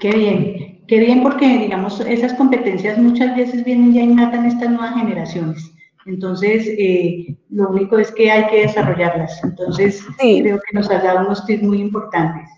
Qué 0.00 0.10
bien, 0.10 0.84
qué 0.86 0.98
bien 0.98 1.22
porque, 1.22 1.46
digamos, 1.46 2.00
esas 2.00 2.34
competencias 2.34 2.98
muchas 2.98 3.36
veces 3.36 3.64
vienen 3.64 3.92
ya 3.92 4.02
innatas 4.02 4.40
en 4.40 4.46
estas 4.46 4.70
nuevas 4.70 4.94
generaciones 4.94 5.72
entonces, 6.08 6.66
eh, 6.66 7.36
lo 7.50 7.68
único 7.68 7.98
es 7.98 8.10
que 8.10 8.30
hay 8.30 8.46
que 8.46 8.62
desarrollarlas. 8.62 9.44
Entonces, 9.44 10.02
creo 10.18 10.58
que 10.58 10.72
nos 10.72 10.90
ha 10.90 11.00
dado 11.00 11.20
unos 11.20 11.44
tips 11.44 11.62
muy 11.62 11.80
importantes. 11.80 12.48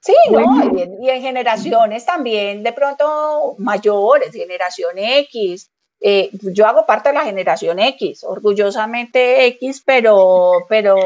Sí, 0.00 0.12
y, 0.30 1.08
en, 1.08 1.22
generaciones 1.22 2.04
también, 2.04 2.64
de 2.64 2.72
pronto 2.72 3.54
mayores, 3.58 4.32
generación 4.32 4.98
X. 4.98 5.70
Eh, 6.04 6.30
yo 6.32 6.66
hago 6.66 6.84
parte 6.84 7.10
de 7.10 7.14
la 7.14 7.24
generación 7.24 7.78
X, 7.78 8.24
orgullosamente 8.24 9.46
X, 9.46 9.82
pero, 9.86 10.66
pero 10.68 10.96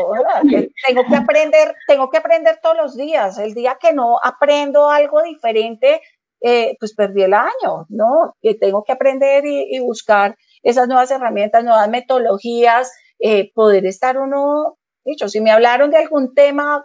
tengo 0.86 1.04
que 1.06 1.16
aprender, 1.16 1.74
tengo 1.86 2.08
que 2.08 2.16
aprender 2.16 2.58
todos 2.62 2.76
los 2.76 2.96
días. 2.96 3.38
El 3.38 3.52
día 3.52 3.76
que 3.80 3.92
no 3.92 4.18
aprendo 4.22 4.88
algo 4.88 5.22
diferente, 5.22 6.00
eh, 6.40 6.76
pues 6.80 6.94
perdí 6.94 7.22
el 7.22 7.34
año, 7.34 7.86
¿no? 7.90 8.36
Tengo 8.60 8.84
que 8.84 8.92
aprender 8.92 9.44
y 9.44 9.78
buscar 9.80 10.36
esas 10.62 10.88
nuevas 10.88 11.10
herramientas, 11.10 11.62
nuevas 11.62 11.88
metodologías, 11.88 12.90
eh, 13.18 13.52
poder 13.54 13.86
estar 13.86 14.18
uno, 14.18 14.78
dicho, 15.04 15.28
si 15.28 15.40
me 15.40 15.50
hablaron 15.50 15.90
de 15.90 15.98
algún 15.98 16.34
tema, 16.34 16.84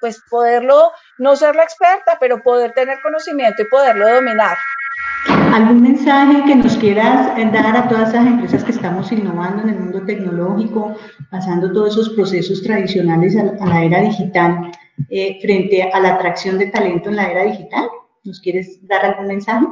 pues 0.00 0.20
poderlo, 0.28 0.90
no 1.18 1.36
ser 1.36 1.54
la 1.54 1.62
experta, 1.62 2.16
pero 2.18 2.42
poder 2.42 2.72
tener 2.72 3.00
conocimiento 3.02 3.62
y 3.62 3.66
poderlo 3.66 4.08
dominar. 4.12 4.56
¿Algún 5.52 5.82
mensaje 5.82 6.42
que 6.46 6.56
nos 6.56 6.76
quieras 6.78 7.38
eh, 7.38 7.48
dar 7.52 7.76
a 7.76 7.88
todas 7.88 8.08
esas 8.08 8.26
empresas 8.26 8.64
que 8.64 8.72
estamos 8.72 9.12
innovando 9.12 9.62
en 9.62 9.68
el 9.68 9.78
mundo 9.80 10.02
tecnológico, 10.04 10.96
pasando 11.30 11.70
todos 11.72 11.92
esos 11.92 12.10
procesos 12.10 12.62
tradicionales 12.62 13.36
a, 13.36 13.66
la 13.66 13.84
era 13.84 14.00
digital, 14.00 14.72
eh, 15.10 15.38
frente 15.42 15.82
a 15.82 16.00
la 16.00 16.14
atracción 16.14 16.58
de 16.58 16.68
talento 16.68 17.10
en 17.10 17.16
la 17.16 17.30
era 17.30 17.44
digital? 17.44 17.88
¿Nos 18.24 18.40
quieres 18.40 18.86
dar 18.88 19.04
algún 19.04 19.26
mensaje? 19.26 19.66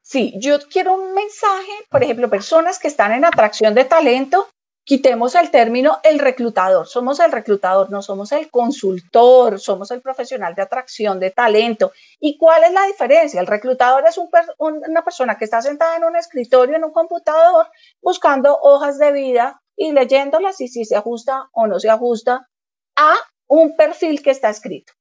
Sí, 0.00 0.34
yo 0.38 0.58
quiero 0.70 0.94
un 0.94 1.14
mensaje, 1.14 1.72
por 1.90 2.02
ejemplo, 2.02 2.28
personas 2.28 2.78
que 2.78 2.88
están 2.88 3.12
en 3.12 3.24
atracción 3.24 3.74
de 3.74 3.84
talento, 3.84 4.48
quitemos 4.84 5.34
el 5.34 5.50
término 5.50 5.98
el 6.02 6.18
reclutador. 6.18 6.86
Somos 6.86 7.20
el 7.20 7.32
reclutador, 7.32 7.90
no 7.90 8.02
somos 8.02 8.32
el 8.32 8.50
consultor, 8.50 9.60
somos 9.60 9.90
el 9.90 10.00
profesional 10.00 10.54
de 10.54 10.62
atracción 10.62 11.20
de 11.20 11.30
talento. 11.30 11.92
¿Y 12.20 12.36
cuál 12.36 12.64
es 12.64 12.72
la 12.72 12.86
diferencia? 12.86 13.40
El 13.40 13.46
reclutador 13.46 14.04
es 14.06 14.18
una 14.58 15.04
persona 15.04 15.36
que 15.36 15.44
está 15.44 15.62
sentada 15.62 15.96
en 15.96 16.04
un 16.04 16.16
escritorio, 16.16 16.76
en 16.76 16.84
un 16.84 16.92
computador, 16.92 17.68
buscando 18.00 18.58
hojas 18.62 18.98
de 18.98 19.12
vida 19.12 19.62
y 19.76 19.92
leyéndolas 19.92 20.60
y 20.60 20.68
si 20.68 20.84
se 20.84 20.96
ajusta 20.96 21.48
o 21.52 21.66
no 21.66 21.78
se 21.78 21.88
ajusta 21.88 22.48
a 22.96 23.14
un 23.46 23.76
perfil 23.76 24.22
que 24.22 24.30
está 24.30 24.50
escrito. 24.50 24.92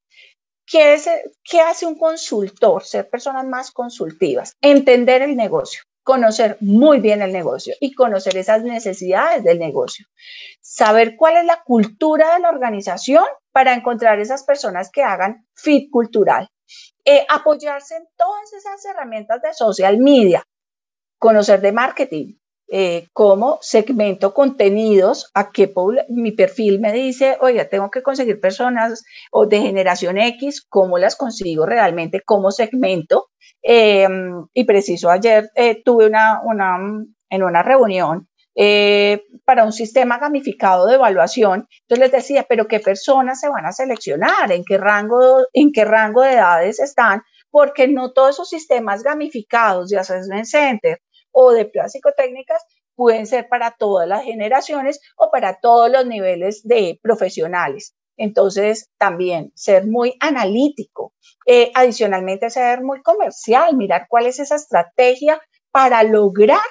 ¿Qué, 0.65 0.97
¿Qué 1.43 1.59
hace 1.59 1.85
un 1.85 1.97
consultor? 1.97 2.83
Ser 2.83 3.09
personas 3.09 3.45
más 3.45 3.71
consultivas, 3.71 4.55
entender 4.61 5.21
el 5.21 5.35
negocio, 5.35 5.81
conocer 6.03 6.57
muy 6.61 6.99
bien 6.99 7.21
el 7.21 7.31
negocio 7.31 7.75
y 7.79 7.93
conocer 7.93 8.37
esas 8.37 8.63
necesidades 8.63 9.43
del 9.43 9.59
negocio. 9.59 10.05
Saber 10.61 11.15
cuál 11.15 11.37
es 11.37 11.45
la 11.45 11.61
cultura 11.63 12.33
de 12.33 12.39
la 12.39 12.49
organización 12.49 13.23
para 13.51 13.73
encontrar 13.73 14.19
esas 14.19 14.43
personas 14.43 14.89
que 14.91 15.03
hagan 15.03 15.45
fit 15.55 15.89
cultural. 15.91 16.47
Eh, 17.03 17.25
apoyarse 17.29 17.95
en 17.95 18.03
todas 18.15 18.53
esas 18.53 18.85
herramientas 18.85 19.41
de 19.41 19.53
social 19.53 19.97
media, 19.97 20.43
conocer 21.17 21.59
de 21.59 21.71
marketing, 21.71 22.35
eh, 22.73 23.09
cómo 23.11 23.59
segmento 23.61 24.33
contenidos, 24.33 25.29
a 25.33 25.51
qué 25.51 25.73
mi 26.07 26.31
perfil 26.31 26.79
me 26.79 26.93
dice, 26.93 27.37
oiga, 27.41 27.67
tengo 27.67 27.91
que 27.91 28.01
conseguir 28.01 28.39
personas 28.39 29.03
o 29.31 29.45
de 29.45 29.59
generación 29.59 30.17
X, 30.17 30.65
cómo 30.69 30.97
las 30.97 31.17
consigo 31.17 31.65
realmente, 31.65 32.21
cómo 32.23 32.51
segmento, 32.51 33.30
Em, 33.61 34.45
y 34.53 34.63
preciso, 34.65 35.09
ayer 35.09 35.49
eh, 35.55 35.81
tuve 35.83 36.07
una, 36.07 36.41
en 37.29 37.43
una 37.43 37.63
reunión 37.63 38.27
eh, 38.55 39.23
para 39.45 39.63
un 39.63 39.71
sistema 39.71 40.17
gamificado 40.17 40.85
de 40.87 40.95
evaluación. 40.95 41.67
Entonces 41.81 41.99
les 41.99 42.11
decía, 42.11 42.45
pero 42.49 42.67
¿qué 42.67 42.79
personas 42.79 43.39
se 43.39 43.49
van 43.49 43.65
a 43.65 43.71
seleccionar? 43.71 44.51
¿En 44.51 44.63
qué 44.65 44.77
rango, 44.77 45.45
en 45.53 45.71
qué 45.71 45.85
rango 45.85 46.21
de 46.21 46.33
edades 46.33 46.79
están? 46.79 47.21
Porque 47.49 47.87
no 47.87 48.11
todos 48.11 48.31
esos 48.31 48.49
sistemas 48.49 49.03
gamificados 49.03 49.89
de 49.89 49.99
Assessment 49.99 50.45
Center 50.45 51.01
o 51.31 51.51
de 51.51 51.71
psicotécnicas 51.87 52.63
pueden 52.95 53.25
ser 53.25 53.47
para 53.47 53.71
todas 53.71 54.07
las 54.07 54.23
generaciones 54.23 54.99
o 55.15 55.31
para 55.31 55.59
todos 55.59 55.89
los 55.89 56.05
niveles 56.05 56.61
de 56.67 56.99
profesionales. 57.01 57.95
Entonces, 58.21 58.89
también 58.99 59.51
ser 59.55 59.87
muy 59.87 60.15
analítico. 60.19 61.13
Eh, 61.47 61.71
adicionalmente, 61.73 62.51
ser 62.51 62.83
muy 62.83 63.01
comercial, 63.01 63.75
mirar 63.75 64.05
cuál 64.07 64.27
es 64.27 64.39
esa 64.39 64.55
estrategia 64.55 65.41
para 65.71 66.03
lograr 66.03 66.61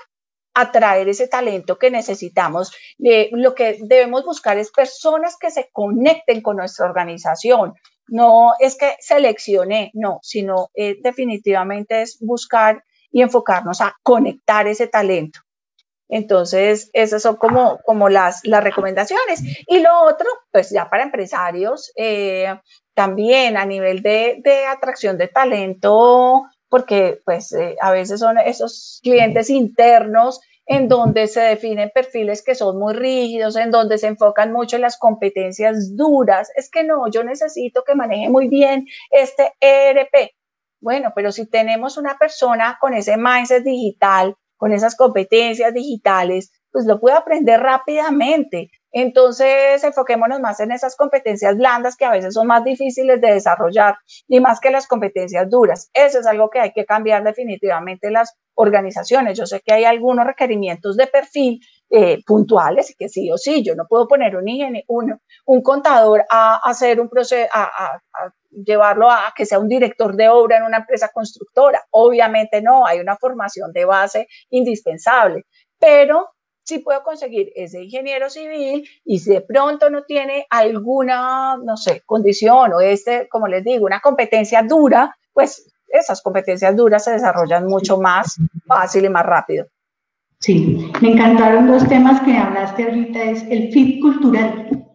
atraer 0.55 1.09
ese 1.09 1.27
talento 1.27 1.77
que 1.77 1.91
necesitamos. 1.91 2.73
Eh, 3.03 3.31
lo 3.33 3.55
que 3.55 3.79
debemos 3.81 4.25
buscar 4.25 4.59
es 4.59 4.71
personas 4.71 5.37
que 5.41 5.51
se 5.51 5.69
conecten 5.73 6.41
con 6.41 6.57
nuestra 6.57 6.87
organización. 6.87 7.75
No 8.09 8.53
es 8.61 8.77
que 8.77 8.95
seleccione, 9.01 9.91
no, 9.95 10.19
sino 10.23 10.69
eh, 10.75 10.99
definitivamente 11.03 12.03
es 12.03 12.19
buscar 12.21 12.85
y 13.11 13.23
enfocarnos 13.23 13.81
a 13.81 13.97
conectar 14.03 14.69
ese 14.69 14.87
talento. 14.87 15.41
Entonces, 16.11 16.91
esas 16.93 17.23
son 17.23 17.37
como, 17.37 17.79
como 17.85 18.09
las, 18.09 18.41
las 18.45 18.63
recomendaciones. 18.63 19.43
Y 19.67 19.79
lo 19.79 20.03
otro, 20.03 20.27
pues 20.51 20.71
ya 20.71 20.91
para 20.91 21.05
empresarios, 21.05 21.93
eh, 21.97 22.53
también 22.95 23.57
a 23.57 23.65
nivel 23.65 24.03
de, 24.03 24.41
de, 24.43 24.67
atracción 24.67 25.17
de 25.17 25.29
talento, 25.29 26.43
porque 26.69 27.21
pues 27.25 27.53
eh, 27.53 27.77
a 27.81 27.93
veces 27.93 28.21
son 28.21 28.39
esos 28.39 29.01
clientes 29.03 29.51
internos 29.51 30.41
en 30.67 30.89
donde 30.89 31.27
se 31.27 31.41
definen 31.41 31.91
perfiles 31.93 32.43
que 32.43 32.55
son 32.55 32.79
muy 32.79 32.95
rígidos, 32.95 33.57
en 33.57 33.71
donde 33.71 33.99
se 33.99 34.07
enfocan 34.09 34.53
mucho 34.53 34.77
en 34.77 34.83
las 34.83 34.99
competencias 34.99 35.97
duras. 35.97 36.51
Es 36.55 36.71
que 36.71 36.85
no, 36.85 37.09
yo 37.11 37.25
necesito 37.25 37.83
que 37.85 37.95
maneje 37.95 38.29
muy 38.31 38.49
bien 38.49 38.87
este 39.11 39.53
ERP. 39.61 40.33
Bueno, 40.81 41.13
pero 41.15 41.33
si 41.33 41.47
tenemos 41.47 41.97
una 41.99 42.19
persona 42.19 42.79
con 42.81 42.95
ese 42.95 43.17
mindset 43.17 43.65
digital, 43.65 44.37
con 44.61 44.73
esas 44.73 44.95
competencias 44.95 45.73
digitales, 45.73 46.53
pues 46.71 46.85
lo 46.85 47.01
puede 47.01 47.17
aprender 47.17 47.59
rápidamente. 47.61 48.71
Entonces, 48.93 49.83
enfoquémonos 49.83 50.39
más 50.41 50.61
en 50.61 50.71
esas 50.71 50.97
competencias 50.97 51.57
blandas 51.57 51.97
que 51.97 52.05
a 52.05 52.11
veces 52.11 52.35
son 52.35 52.47
más 52.47 52.63
difíciles 52.63 53.23
de 53.23 53.33
desarrollar 53.33 53.97
y 54.29 54.39
más 54.39 54.61
que 54.61 54.71
las 54.71 54.87
competencias 54.87 55.49
duras. 55.49 55.89
Eso 55.95 56.19
es 56.19 56.27
algo 56.27 56.51
que 56.51 56.61
hay 56.61 56.73
que 56.73 56.85
cambiar 56.85 57.25
definitivamente 57.25 58.09
en 58.09 58.13
las 58.15 58.37
organizaciones. 58.55 59.39
Yo 59.39 59.47
sé 59.47 59.63
que 59.65 59.73
hay 59.73 59.85
algunos 59.85 60.27
requerimientos 60.27 60.95
de 60.99 61.07
perfil 61.07 61.61
eh, 61.89 62.19
puntuales 62.27 62.95
que 62.99 63.09
sí 63.09 63.31
o 63.33 63.39
sí, 63.39 63.65
yo 63.65 63.75
no 63.75 63.87
puedo 63.89 64.07
poner 64.07 64.37
un, 64.37 64.45
un, 64.89 65.19
un 65.47 65.63
contador 65.63 66.27
a, 66.29 66.61
hacer 66.69 67.01
un 67.01 67.09
proceso, 67.09 67.49
a, 67.55 67.99
llevarlo 68.51 69.11
a 69.11 69.33
que 69.37 69.47
sea 69.47 69.59
un 69.59 69.69
director 69.69 70.17
de 70.17 70.29
obra 70.29 70.59
en 70.59 70.65
una 70.65 70.79
empresa 70.79 71.11
constructora. 71.13 71.83
Obviamente 71.91 72.61
no, 72.63 72.87
hay 72.87 73.01
una 73.01 73.17
formación 73.17 73.73
de 73.73 73.85
base 73.85 74.29
indispensable, 74.51 75.47
pero 75.79 76.29
si 76.63 76.79
puedo 76.79 77.03
conseguir 77.03 77.51
ese 77.57 77.83
ingeniero 77.83 78.31
civil 78.31 78.89
y 79.05 79.19
si 79.19 79.31
de 79.31 79.41
pronto 79.41 79.91
no 79.91 80.05
tiene 80.05 80.47
alguna, 80.51 81.57
no 81.57 81.77
sé, 81.77 82.03
condición 82.07 82.73
o 82.73 82.81
este, 82.81 83.29
como 83.29 83.49
les 83.49 83.65
digo, 83.65 83.87
una 83.87 84.01
competencia 84.01 84.63
dura, 84.63 85.17
pues 85.33 85.67
esas 85.89 86.23
competencias 86.23 86.77
duras 86.77 87.05
se 87.05 87.13
desarrollan 87.13 87.67
mucho 87.67 87.99
más 88.01 88.37
fácil 88.67 89.05
y 89.05 89.09
más 89.09 89.27
rápido. 89.27 89.67
Sí, 90.39 90.91
me 91.03 91.13
encantaron 91.13 91.67
dos 91.67 91.87
temas 91.89 92.21
que 92.23 92.37
hablaste 92.37 92.85
ahorita, 92.85 93.23
es 93.25 93.43
el 93.51 93.73
fit 93.73 94.01
cultural. 94.01 94.90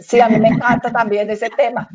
Sí, 0.00 0.20
a 0.20 0.28
mí 0.28 0.38
me 0.38 0.48
encanta 0.48 0.90
también 0.90 1.30
ese 1.30 1.50
tema. 1.50 1.88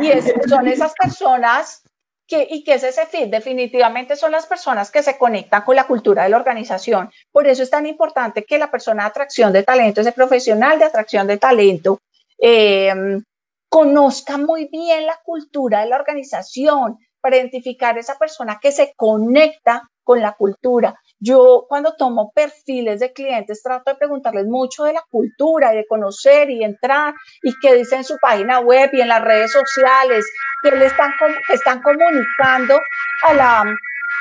y 0.00 0.48
son 0.48 0.68
esas 0.68 0.92
personas 0.94 1.82
¿Y 2.30 2.62
qué 2.62 2.74
es 2.74 2.82
ese 2.82 3.06
fit? 3.06 3.30
Definitivamente 3.30 4.14
son 4.14 4.32
las 4.32 4.46
personas 4.46 4.90
que 4.90 5.02
se 5.02 5.16
conectan 5.16 5.62
con 5.62 5.76
la 5.76 5.86
cultura 5.86 6.24
de 6.24 6.28
la 6.28 6.36
organización. 6.36 7.10
Por 7.32 7.46
eso 7.46 7.62
es 7.62 7.70
tan 7.70 7.86
importante 7.86 8.44
que 8.44 8.58
la 8.58 8.70
persona 8.70 9.04
de 9.04 9.08
atracción 9.08 9.52
de 9.52 9.62
talento, 9.62 10.02
ese 10.02 10.12
profesional 10.12 10.78
de 10.78 10.84
atracción 10.84 11.26
de 11.26 11.38
talento, 11.38 12.00
em, 12.38 13.22
conozca 13.70 14.36
muy 14.36 14.68
bien 14.70 15.06
la 15.06 15.18
cultura 15.24 15.80
de 15.80 15.86
la 15.88 15.96
organización 15.96 16.98
para 17.20 17.36
identificar 17.36 17.98
esa 17.98 18.16
persona 18.16 18.58
que 18.60 18.72
se 18.72 18.92
conecta 18.96 19.82
con 20.04 20.22
la 20.22 20.32
cultura. 20.32 20.94
Yo 21.20 21.66
cuando 21.68 21.94
tomo 21.94 22.32
perfiles 22.34 23.00
de 23.00 23.12
clientes 23.12 23.62
trato 23.62 23.90
de 23.90 23.98
preguntarles 23.98 24.46
mucho 24.46 24.84
de 24.84 24.94
la 24.94 25.02
cultura 25.10 25.74
y 25.74 25.76
de 25.76 25.86
conocer 25.86 26.48
y 26.48 26.64
entrar 26.64 27.12
y 27.42 27.52
qué 27.60 27.74
dice 27.74 27.96
en 27.96 28.04
su 28.04 28.16
página 28.18 28.60
web 28.60 28.88
y 28.92 29.02
en 29.02 29.08
las 29.08 29.22
redes 29.22 29.52
sociales, 29.52 30.24
que 30.62 30.70
le 30.70 30.86
están, 30.86 31.12
están 31.52 31.82
comunicando 31.82 32.80
a 33.24 33.34
la, 33.34 33.64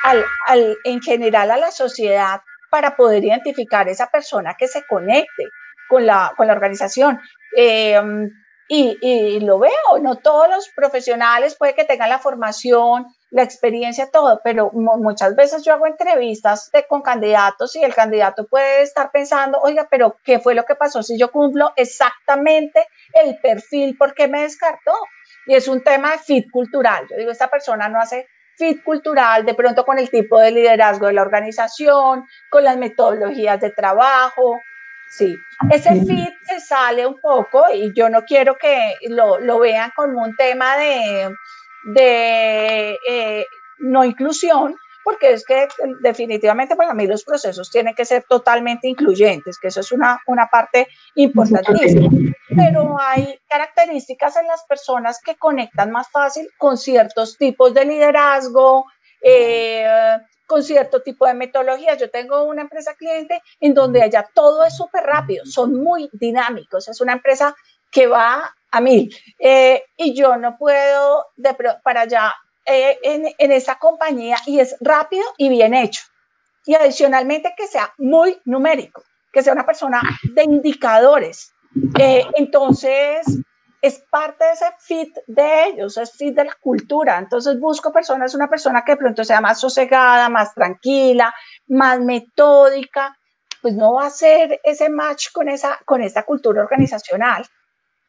al, 0.04 0.26
al, 0.48 0.78
en 0.84 1.02
general 1.02 1.52
a 1.52 1.58
la 1.58 1.72
sociedad 1.72 2.42
para 2.70 2.98
poder 2.98 3.24
identificar 3.24 3.88
esa 3.88 4.10
persona 4.10 4.56
que 4.58 4.68
se 4.68 4.86
conecte 4.86 5.46
con 5.88 6.06
la, 6.06 6.34
con 6.36 6.48
la 6.48 6.54
organización. 6.54 7.20
Eh, 7.56 7.98
y, 8.70 9.40
lo 9.40 9.60
veo, 9.60 9.72
no 10.02 10.18
todos 10.18 10.50
los 10.50 10.70
profesionales 10.70 11.56
puede 11.56 11.74
que 11.74 11.86
tengan 11.86 12.10
la 12.10 12.20
formación, 12.20 13.06
la 13.30 13.44
experiencia, 13.44 14.10
todo, 14.12 14.42
pero 14.44 14.72
muchas 14.74 15.36
veces 15.36 15.64
yo 15.64 15.74
hago 15.74 15.88
entrevistas 15.88 16.70
de, 16.72 16.86
con 16.86 17.02
candidatos 17.02 17.76
y 17.76 17.84
el 17.84 17.96
candidato 17.96 18.46
puede 18.48 18.82
estar 18.82 19.12
pensando, 19.12 19.60
oiga, 19.62 19.88
pero 19.90 20.18
¿qué 20.24 20.40
fue 20.40 20.54
lo 20.54 20.66
que 20.66 20.76
pasó 20.76 21.02
si 21.02 21.18
yo 21.18 21.32
cumplo 21.32 21.72
exactamente 21.78 22.86
el 23.14 23.38
perfil? 23.40 23.98
¿Por 23.98 24.14
qué 24.14 24.28
me 24.28 24.42
descartó? 24.42 24.94
Y 25.46 25.56
es 25.56 25.68
un 25.68 25.84
tema 25.84 26.12
de 26.12 26.20
fit 26.20 26.52
cultural. 26.52 27.08
Yo 27.10 27.16
digo, 27.18 27.32
esta 27.32 27.50
persona 27.50 27.88
no 27.88 28.00
hace 28.00 28.28
fit 28.58 28.84
cultural, 28.84 29.46
de 29.46 29.54
pronto 29.54 29.86
con 29.86 30.00
el 30.00 30.10
tipo 30.10 30.40
de 30.40 30.52
liderazgo 30.52 31.08
de 31.08 31.14
la 31.14 31.22
organización, 31.22 32.26
con 32.50 32.64
las 32.64 32.76
metodologías 32.76 33.62
de 33.62 33.70
trabajo. 33.70 34.60
Sí, 35.10 35.38
ese 35.72 35.92
fit 36.06 36.34
se 36.46 36.60
sale 36.60 37.06
un 37.06 37.20
poco 37.20 37.64
y 37.74 37.94
yo 37.94 38.10
no 38.10 38.24
quiero 38.24 38.56
que 38.56 38.96
lo, 39.08 39.40
lo 39.40 39.60
vean 39.60 39.92
como 39.96 40.22
un 40.22 40.36
tema 40.36 40.78
de, 40.78 41.34
de 41.94 42.98
eh, 43.10 43.46
no 43.80 44.04
inclusión, 44.04 44.76
porque 45.04 45.32
es 45.32 45.46
que 45.46 45.68
definitivamente 46.02 46.76
para 46.76 46.94
mí 46.94 47.08
los 47.08 47.24
procesos 47.24 47.72
tienen 47.72 47.96
que 47.96 48.04
ser 48.04 48.26
totalmente 48.28 48.90
incluyentes, 48.90 49.58
que 49.58 49.70
eso 49.70 49.80
es 49.80 49.94
una, 49.94 50.20
una 50.28 50.48
parte 50.48 50.88
importantísima. 51.16 52.10
Pero 52.50 52.98
hay 53.00 53.40
características 53.48 54.36
en 54.36 54.48
las 54.48 54.66
personas 54.66 55.22
que 55.24 55.36
conectan 55.36 55.92
más 55.92 56.10
fácil 56.10 56.50
con 56.58 56.78
ciertos 56.78 57.38
tipos 57.38 57.74
de 57.74 57.86
liderazgo, 57.86 58.86
eh, 59.22 60.18
con 60.48 60.64
cierto 60.64 61.02
tipo 61.04 61.28
de 61.28 61.36
metodologías. 61.36 62.00
Yo 62.00 62.10
tengo 62.10 62.44
una 62.44 62.64
empresa 62.64 62.96
cliente 62.96 63.42
en 63.60 63.74
donde 63.74 64.02
allá 64.02 64.28
todo 64.34 64.64
es 64.64 64.76
súper 64.76 65.04
rápido, 65.04 65.46
son 65.46 65.76
muy 65.76 66.10
dinámicos, 66.14 66.88
es 66.88 67.00
una 67.02 67.14
empresa 67.14 67.56
que 67.92 68.08
va 68.08 68.56
a 68.72 68.82
mil. 68.82 69.14
Eh, 69.38 69.84
y 69.96 70.14
yo 70.14 70.38
no 70.38 70.58
puedo 70.58 71.28
de, 71.36 71.56
para 71.84 72.02
allá 72.02 72.34
eh, 72.66 72.98
en, 73.04 73.34
en 73.38 73.52
esa 73.52 73.78
compañía 73.78 74.38
y 74.46 74.60
es 74.60 74.76
rápido 74.80 75.24
y 75.38 75.50
bien 75.50 75.74
hecho. 75.74 76.04
Y 76.66 76.76
adicionalmente 76.76 77.54
que 77.56 77.68
sea 77.68 77.94
muy 77.98 78.42
numérico, 78.44 79.04
que 79.32 79.42
sea 79.42 79.54
una 79.54 79.66
persona 79.66 80.02
de 80.24 80.44
indicadores. 80.44 81.54
Eh, 82.00 82.26
entonces, 82.36 83.26
es 83.82 84.04
parte 84.10 84.44
de 84.44 84.52
ese 84.52 84.66
fit 84.80 85.16
de 85.28 85.66
ellos, 85.68 85.98
es 85.98 86.12
fit 86.14 86.36
de 86.36 86.46
la 86.46 86.56
cultura. 86.62 87.20
Entonces 87.20 87.60
busco 87.60 87.92
personas, 87.92 88.34
una 88.34 88.50
persona 88.50 88.84
que 88.84 88.94
de 88.94 88.98
pronto 88.98 89.24
sea 89.24 89.42
más 89.42 89.60
sosegada, 89.60 90.30
más 90.30 90.54
tranquila, 90.54 91.34
más 91.68 92.00
metódica, 92.00 93.18
pues 93.62 93.76
no 93.76 93.94
va 93.94 94.08
a 94.08 94.10
ser 94.10 94.60
ese 94.64 94.90
match 94.90 95.28
con 95.32 95.50
esa, 95.50 95.80
con 95.86 96.02
esta 96.02 96.24
cultura 96.24 96.64
organizacional. 96.64 97.46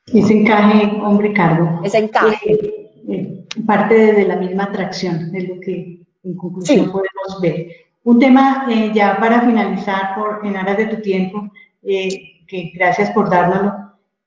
Ese 0.07 0.33
encaje 0.33 0.90
hombre-cargo. 1.02 1.81
Ese 1.85 1.98
encaje. 1.98 2.52
Eh, 2.52 2.90
eh, 3.09 3.44
parte 3.66 3.94
de, 4.12 4.24
la 4.24 4.37
misma 4.37 4.64
atracción, 4.64 5.35
es 5.35 5.48
lo 5.48 5.61
que 5.61 6.00
en 6.24 6.37
conclusión 6.37 6.90
podemos 6.90 7.40
ver. 7.40 7.66
Un 8.04 8.18
tema 8.18 8.66
eh, 8.70 8.90
ya 8.94 9.18
para 9.18 9.42
finalizar, 9.42 10.14
por, 10.14 10.40
en 10.46 10.57
aras 10.57 10.78
de 10.78 10.87
tu 10.87 11.02
tiempo, 11.02 11.50
que 11.83 12.72
gracias 12.74 13.11
por 13.11 13.28
dárnoslo, 13.28 13.74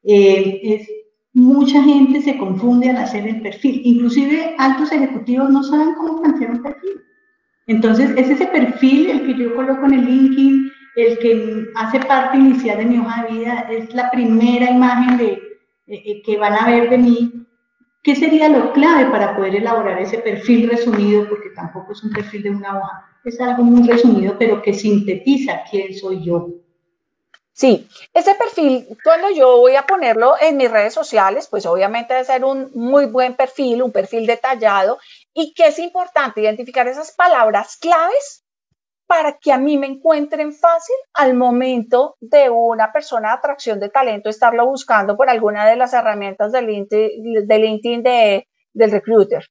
es 0.04 0.88
mucha 1.34 1.82
gente 1.84 2.22
se 2.22 2.38
confunde 2.38 2.90
al 2.90 2.98
hacer 2.98 3.28
el 3.28 3.42
perfil. 3.42 3.82
Inclusive 3.84 4.56
altos 4.58 4.92
ejecutivos 4.92 5.50
no 5.50 5.64
saben 5.64 5.94
cómo 5.96 6.22
plantear 6.22 6.52
un 6.52 6.64
perfil. 6.64 7.02
Entonces, 7.68 8.12
es 8.18 8.30
ese 8.30 8.48
perfil 8.48 9.10
el 9.10 9.26
que 9.26 9.38
yo 9.38 9.56
coloco 9.56 9.86
en 9.86 9.94
el 9.94 10.06
LinkedIn, 10.06 10.72
el 10.96 11.20
que 11.20 11.66
hace 11.76 12.00
parte 12.02 12.38
inicial 12.38 12.80
de 12.80 12.86
mi 12.86 12.98
hoja 12.98 13.24
de 13.24 13.34
vida, 13.34 13.68
es 13.70 13.94
la 13.94 14.12
primera 14.12 14.70
imagen 14.70 15.18
de, 15.18 15.32
eh, 15.88 16.04
eh, 16.06 16.22
que 16.26 16.38
van 16.38 16.54
a 16.54 16.66
ver 16.66 16.90
de 16.90 16.98
mí, 16.98 17.46
¿qué 18.04 18.16
sería 18.16 18.50
lo 18.50 18.74
clave 18.74 19.10
para 19.10 19.36
poder 19.36 19.56
elaborar 19.56 20.02
ese 20.02 20.18
perfil 20.18 20.70
resumido? 20.70 21.30
Porque 21.30 21.50
tampoco 21.56 21.94
es 21.94 22.04
un 22.04 22.12
perfil 22.12 22.44
de 22.44 22.50
una 22.50 22.78
hoja, 22.78 23.06
es 23.24 23.40
algo 23.40 23.64
muy 23.64 23.88
resumido, 23.88 24.36
pero 24.38 24.62
que 24.62 24.74
sintetiza 24.74 25.62
quién 25.70 25.94
soy 25.94 26.26
yo. 26.26 26.61
Sí, 27.62 27.88
ese 28.16 28.34
perfil, 28.34 28.88
cuando 29.04 29.30
yo 29.30 29.58
voy 29.58 29.76
a 29.76 29.86
ponerlo 29.86 30.34
en 30.42 30.58
mis 30.58 30.72
redes 30.72 30.96
sociales, 30.96 31.48
pues 31.48 31.68
obviamente 31.68 32.16
debe 32.16 32.26
ser 32.26 32.44
un 32.44 32.72
muy 32.74 33.06
buen 33.06 33.36
perfil, 33.36 33.84
un 33.84 33.92
perfil 33.92 34.26
detallado 34.26 34.98
y 35.32 35.54
que 35.54 35.68
es 35.68 35.78
importante 35.78 36.42
identificar 36.42 36.88
esas 36.88 37.12
palabras 37.12 37.78
claves 37.78 38.44
para 39.06 39.38
que 39.38 39.52
a 39.52 39.60
mí 39.60 39.78
me 39.78 39.86
encuentren 39.86 40.54
fácil 40.54 40.96
al 41.14 41.36
momento 41.36 42.16
de 42.20 42.50
una 42.50 42.92
persona 42.92 43.28
de 43.28 43.36
atracción 43.36 43.80
de 43.80 43.90
talento 43.90 44.28
estarlo 44.28 44.66
buscando 44.66 45.16
por 45.16 45.30
alguna 45.30 45.70
de 45.70 45.76
las 45.76 45.94
herramientas 45.94 46.52
de 46.52 46.64
LinkedIn, 46.64 47.46
de 47.48 47.60
LinkedIn 47.60 48.02
del 48.74 48.92
recruiter. 48.92 49.46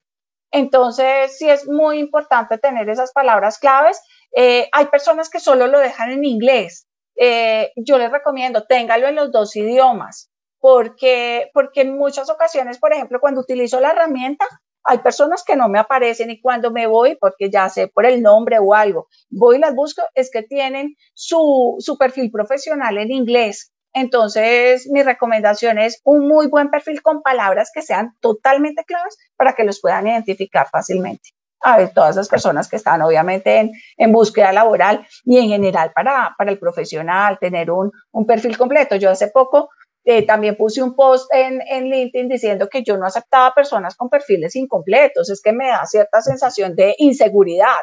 Entonces, 0.50 1.38
sí 1.38 1.48
es 1.48 1.68
muy 1.68 2.00
importante 2.00 2.58
tener 2.58 2.88
esas 2.90 3.12
palabras 3.12 3.60
claves. 3.60 4.02
Eh, 4.32 4.68
hay 4.72 4.86
personas 4.86 5.30
que 5.30 5.38
solo 5.38 5.68
lo 5.68 5.78
dejan 5.78 6.10
en 6.10 6.24
inglés. 6.24 6.88
Eh, 7.22 7.72
yo 7.76 7.98
les 7.98 8.10
recomiendo, 8.10 8.64
téngalo 8.64 9.06
en 9.06 9.14
los 9.14 9.30
dos 9.30 9.54
idiomas, 9.54 10.30
porque, 10.58 11.50
porque 11.52 11.82
en 11.82 11.98
muchas 11.98 12.30
ocasiones, 12.30 12.78
por 12.78 12.94
ejemplo, 12.94 13.20
cuando 13.20 13.42
utilizo 13.42 13.78
la 13.78 13.90
herramienta, 13.90 14.46
hay 14.84 14.98
personas 15.00 15.44
que 15.44 15.54
no 15.54 15.68
me 15.68 15.78
aparecen 15.78 16.30
y 16.30 16.40
cuando 16.40 16.70
me 16.70 16.86
voy, 16.86 17.16
porque 17.20 17.50
ya 17.50 17.68
sé 17.68 17.88
por 17.88 18.06
el 18.06 18.22
nombre 18.22 18.58
o 18.58 18.72
algo, 18.72 19.08
voy 19.28 19.56
y 19.56 19.58
las 19.58 19.74
busco, 19.74 20.02
es 20.14 20.30
que 20.30 20.42
tienen 20.44 20.94
su, 21.12 21.76
su 21.80 21.98
perfil 21.98 22.30
profesional 22.30 22.96
en 22.96 23.12
inglés. 23.12 23.70
Entonces, 23.92 24.88
mi 24.90 25.02
recomendación 25.02 25.78
es 25.78 26.00
un 26.04 26.26
muy 26.26 26.46
buen 26.46 26.70
perfil 26.70 27.02
con 27.02 27.20
palabras 27.20 27.70
que 27.74 27.82
sean 27.82 28.16
totalmente 28.20 28.84
claras 28.84 29.14
para 29.36 29.52
que 29.52 29.64
los 29.64 29.78
puedan 29.78 30.06
identificar 30.06 30.68
fácilmente. 30.72 31.30
A 31.62 31.76
ver, 31.76 31.92
todas 31.92 32.16
las 32.16 32.28
personas 32.28 32.68
que 32.68 32.76
están 32.76 33.02
obviamente 33.02 33.58
en, 33.58 33.72
en 33.96 34.12
búsqueda 34.12 34.52
laboral 34.52 35.06
y 35.24 35.38
en 35.38 35.48
general 35.48 35.92
para, 35.94 36.34
para 36.38 36.50
el 36.50 36.58
profesional, 36.58 37.38
tener 37.38 37.70
un, 37.70 37.92
un 38.12 38.26
perfil 38.26 38.56
completo. 38.56 38.96
Yo 38.96 39.10
hace 39.10 39.28
poco 39.28 39.68
eh, 40.04 40.24
también 40.24 40.56
puse 40.56 40.82
un 40.82 40.94
post 40.94 41.30
en, 41.32 41.60
en, 41.66 41.90
LinkedIn 41.90 42.28
diciendo 42.28 42.68
que 42.70 42.82
yo 42.82 42.96
no 42.96 43.04
aceptaba 43.06 43.52
personas 43.54 43.94
con 43.96 44.08
perfiles 44.08 44.56
incompletos, 44.56 45.28
es 45.28 45.42
que 45.42 45.52
me 45.52 45.68
da 45.68 45.84
cierta 45.84 46.22
sensación 46.22 46.74
de 46.74 46.94
inseguridad. 46.98 47.76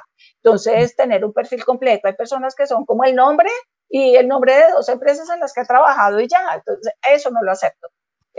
Entonces, 0.43 0.95
tener 0.95 1.23
un 1.23 1.33
perfil 1.33 1.63
completo, 1.63 2.07
hay 2.07 2.15
personas 2.15 2.55
que 2.55 2.65
son 2.65 2.85
como 2.85 3.03
el 3.03 3.15
nombre 3.15 3.49
y 3.89 4.15
el 4.15 4.27
nombre 4.27 4.55
de 4.55 4.71
dos 4.75 4.89
empresas 4.89 5.29
en 5.29 5.39
las 5.39 5.53
que 5.53 5.61
he 5.61 5.65
trabajado 5.65 6.19
y 6.19 6.27
ya, 6.27 6.39
entonces 6.55 6.93
eso 7.13 7.29
no 7.29 7.43
lo 7.43 7.51
acepto. 7.51 7.87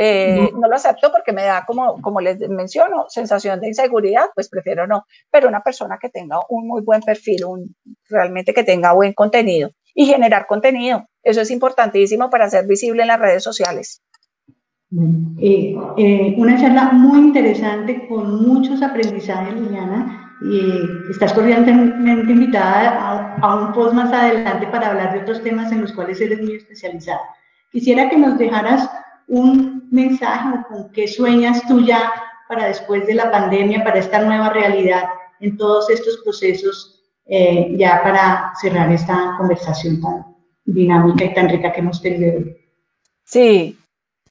Eh, 0.00 0.52
no. 0.54 0.68
lo 0.68 0.76
acepto 0.76 1.10
porque 1.10 1.32
me 1.32 1.42
da, 1.42 1.64
como, 1.66 2.00
como 2.00 2.20
les 2.20 2.38
menciono, 2.48 3.06
sensación 3.08 3.58
de 3.60 3.66
inseguridad, 3.66 4.26
pues 4.32 4.48
prefiero 4.48 4.86
no, 4.86 5.04
pero 5.28 5.48
una 5.48 5.60
persona 5.60 5.98
que 6.00 6.08
tenga 6.08 6.38
un 6.48 6.68
muy 6.68 6.82
buen 6.82 7.00
perfil, 7.02 7.44
un, 7.44 7.74
realmente 8.08 8.54
que 8.54 8.62
tenga 8.62 8.92
buen 8.92 9.12
contenido 9.12 9.70
y 9.96 10.06
generar 10.06 10.46
contenido. 10.46 11.04
Eso 11.24 11.40
es 11.40 11.50
importantísimo 11.50 12.30
para 12.30 12.48
ser 12.48 12.64
visible 12.68 13.02
en 13.02 13.08
las 13.08 13.18
redes 13.18 13.42
sociales. 13.42 14.00
Eh, 15.40 15.74
eh, 15.96 16.34
una 16.38 16.56
charla 16.60 16.92
muy 16.92 17.18
interesante 17.18 18.06
con 18.06 18.46
muchos 18.46 18.80
aprendizajes, 18.82 19.52
Liliana. 19.52 20.36
Y 20.40 21.10
estás 21.10 21.32
cordialmente 21.32 22.32
invitada 22.32 22.90
a, 22.90 23.36
a, 23.40 23.56
un 23.56 23.72
post 23.72 23.92
más 23.92 24.12
adelante 24.12 24.68
para 24.68 24.90
hablar 24.90 25.12
de 25.12 25.22
otros 25.22 25.42
temas 25.42 25.72
en 25.72 25.80
los 25.80 25.92
cuales 25.92 26.20
eres 26.20 26.40
muy 26.40 26.54
especializada. 26.54 27.18
Quisiera 27.72 28.08
que 28.08 28.16
nos 28.16 28.38
dejaras 28.38 28.88
un 29.28 29.88
mensaje 29.90 30.58
con 30.68 30.90
qué 30.92 31.06
sueñas 31.06 31.62
tú 31.68 31.80
ya 31.80 32.10
para 32.48 32.66
después 32.66 33.06
de 33.06 33.14
la 33.14 33.30
pandemia, 33.30 33.84
para 33.84 33.98
esta 33.98 34.20
nueva 34.20 34.50
realidad 34.50 35.04
en 35.40 35.56
todos 35.56 35.88
estos 35.90 36.18
procesos, 36.24 37.04
eh, 37.26 37.74
ya 37.76 38.02
para 38.02 38.52
cerrar 38.60 38.90
esta 38.90 39.34
conversación 39.36 40.00
tan 40.00 40.36
dinámica 40.64 41.24
y 41.24 41.34
tan 41.34 41.48
rica 41.48 41.72
que 41.72 41.80
hemos 41.80 42.00
tenido. 42.00 42.42
Sí, 43.24 43.78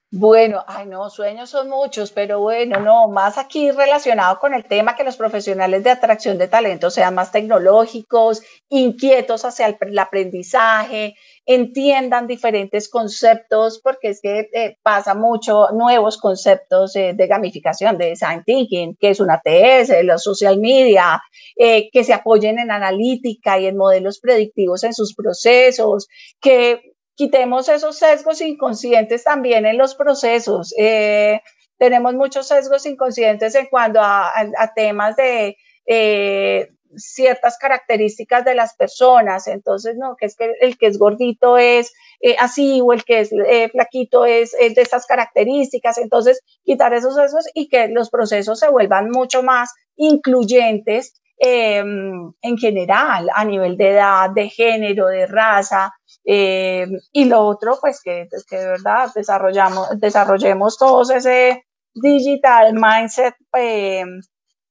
bueno, 0.09 0.63
ay 0.67 0.85
no, 0.85 1.09
sueños 1.09 1.49
son 1.49 1.67
muchos, 1.67 2.13
pero 2.13 2.39
bueno, 2.39 2.79
no, 2.79 3.09
más 3.09 3.37
aquí 3.37 3.71
relacionado 3.71 4.39
con 4.39 4.53
el 4.53 4.63
tema 4.63 4.95
que 4.95 5.03
los 5.03 5.17
profesionales 5.17 5.83
de 5.83 5.89
atracción 5.89 6.37
de 6.37 6.47
talento 6.47 6.89
sean 6.89 7.13
más 7.13 7.33
tecnológicos, 7.33 8.41
inquietos 8.69 9.43
hacia 9.43 9.67
el, 9.67 9.99
aprendizaje, 9.99 11.15
entiendan 11.45 12.25
diferentes 12.25 12.87
conceptos, 12.87 13.81
porque 13.83 14.09
es 14.09 14.21
que 14.21 14.47
eh, 14.53 14.77
pasa 14.81 15.13
mucho 15.13 15.71
nuevos 15.73 16.17
conceptos 16.17 16.95
eh, 16.95 17.11
de 17.13 17.27
gamificación, 17.27 17.97
de 17.97 18.11
design 18.11 18.43
thinking, 18.45 18.95
que 18.95 19.09
es 19.09 19.19
una 19.19 19.41
TS, 19.41 20.05
los 20.05 20.23
social 20.23 20.57
media, 20.57 21.21
eh, 21.57 21.89
que 21.91 22.05
se 22.05 22.13
apoyen 22.13 22.59
en 22.59 22.71
analítica 22.71 23.59
y 23.59 23.65
en 23.65 23.75
modelos 23.75 24.19
predictivos 24.21 24.85
en 24.85 24.93
sus 24.93 25.13
procesos, 25.13 26.07
que 26.39 26.96
quitemos 27.17 27.67
esos 27.67 27.97
sesgos 27.97 28.39
inconscientes 28.41 29.23
también 29.23 29.65
en 29.65 29.77
los 29.77 29.95
procesos. 29.95 30.73
Eh, 30.77 31.41
tenemos 31.77 32.13
muchos 32.13 32.47
sesgos 32.47 32.85
inconscientes 32.85 33.55
en 33.55 33.65
cuanto 33.65 33.99
a, 34.01 34.31
temas 34.75 35.15
de 35.15 35.57
eh, 35.87 36.69
ciertas 36.95 37.57
características 37.57 38.45
de 38.45 38.53
las 38.53 38.75
personas. 38.75 39.47
Entonces, 39.47 39.95
no, 39.97 40.15
que 40.15 40.27
es 40.27 40.35
que 40.35 40.53
el 40.61 40.77
que 40.77 40.85
es 40.85 40.99
gordito 40.99 41.57
es 41.57 41.91
eh, 42.21 42.35
así 42.39 42.81
o 42.81 42.93
el 42.93 43.03
que 43.03 43.21
es 43.21 43.31
flaquito 43.71 44.25
es, 44.25 44.55
es, 44.59 44.75
de 44.75 44.83
estas 44.83 45.07
características. 45.07 45.97
Entonces, 45.97 46.41
quitar 46.63 46.93
esos 46.93 47.15
sesgos 47.15 47.45
y 47.55 47.67
que 47.67 47.87
los 47.87 48.11
procesos 48.11 48.59
se 48.59 48.69
vuelvan 48.69 49.09
mucho 49.09 49.41
más 49.41 49.73
incluyentes 49.95 51.19
eh, 51.39 51.77
en 51.77 52.57
general, 52.57 53.29
a 53.33 53.45
nivel 53.45 53.77
de 53.77 53.91
edad, 53.91 54.29
de 54.31 54.49
género, 54.49 55.07
de 55.07 55.27
raza, 55.27 55.93
eh, 56.25 56.87
y 57.11 57.25
lo 57.25 57.41
otro, 57.41 57.77
pues 57.79 58.01
que, 58.03 58.27
que 58.49 58.57
de 58.57 58.67
verdad 58.67 59.09
desarrollamos, 59.15 59.87
desarrollemos 59.99 60.77
todos 60.77 61.09
ese 61.09 61.63
digital 61.93 62.73
mindset 62.73 63.35
eh, 63.57 64.03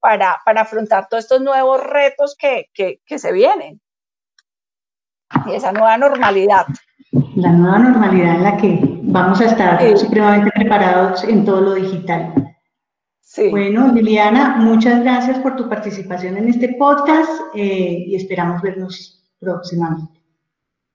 para, 0.01 0.39
para 0.45 0.63
afrontar 0.63 1.09
todos 1.09 1.25
estos 1.25 1.41
nuevos 1.41 1.83
retos 1.83 2.37
que, 2.39 2.67
que, 2.75 3.01
que 3.07 3.19
se 3.19 3.33
vienen. 3.33 3.81
Y 5.47 5.55
esa 5.55 5.73
nueva 5.73 5.97
normalidad. 5.97 6.67
La 7.37 7.53
nueva 7.53 7.79
normalidad 7.79 8.37
en 8.37 8.43
la 8.43 8.57
que 8.57 8.79
vamos 8.83 9.41
a 9.41 9.47
estar 9.47 9.81
sí. 9.81 9.97
supremamente 9.97 10.51
preparados 10.55 11.25
en 11.25 11.45
todo 11.45 11.61
lo 11.61 11.75
digital. 11.75 12.56
Sí. 13.37 13.51
Bueno, 13.51 13.93
Liliana, 13.93 14.57
muchas 14.57 15.03
gracias 15.03 15.39
por 15.41 15.57
tu 15.57 15.69
participación 15.69 16.39
en 16.39 16.49
este 16.49 16.75
podcast 16.79 17.31
eh, 17.55 18.05
y 18.07 18.17
esperamos 18.17 18.63
vernos 18.63 19.23
próximamente. 19.39 20.23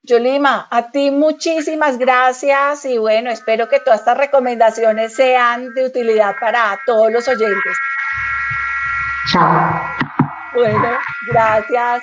Yolima, 0.02 0.66
a 0.68 0.90
ti 0.90 1.12
muchísimas 1.12 1.98
gracias 1.98 2.84
y 2.84 2.98
bueno, 2.98 3.30
espero 3.30 3.68
que 3.68 3.78
todas 3.78 4.00
estas 4.00 4.18
recomendaciones 4.18 5.14
sean 5.14 5.72
de 5.72 5.86
utilidad 5.86 6.34
para 6.40 6.76
todos 6.84 7.12
los 7.12 7.28
oyentes. 7.28 7.78
Chao. 9.30 9.80
Bueno, 10.52 10.98
gracias. 11.30 11.84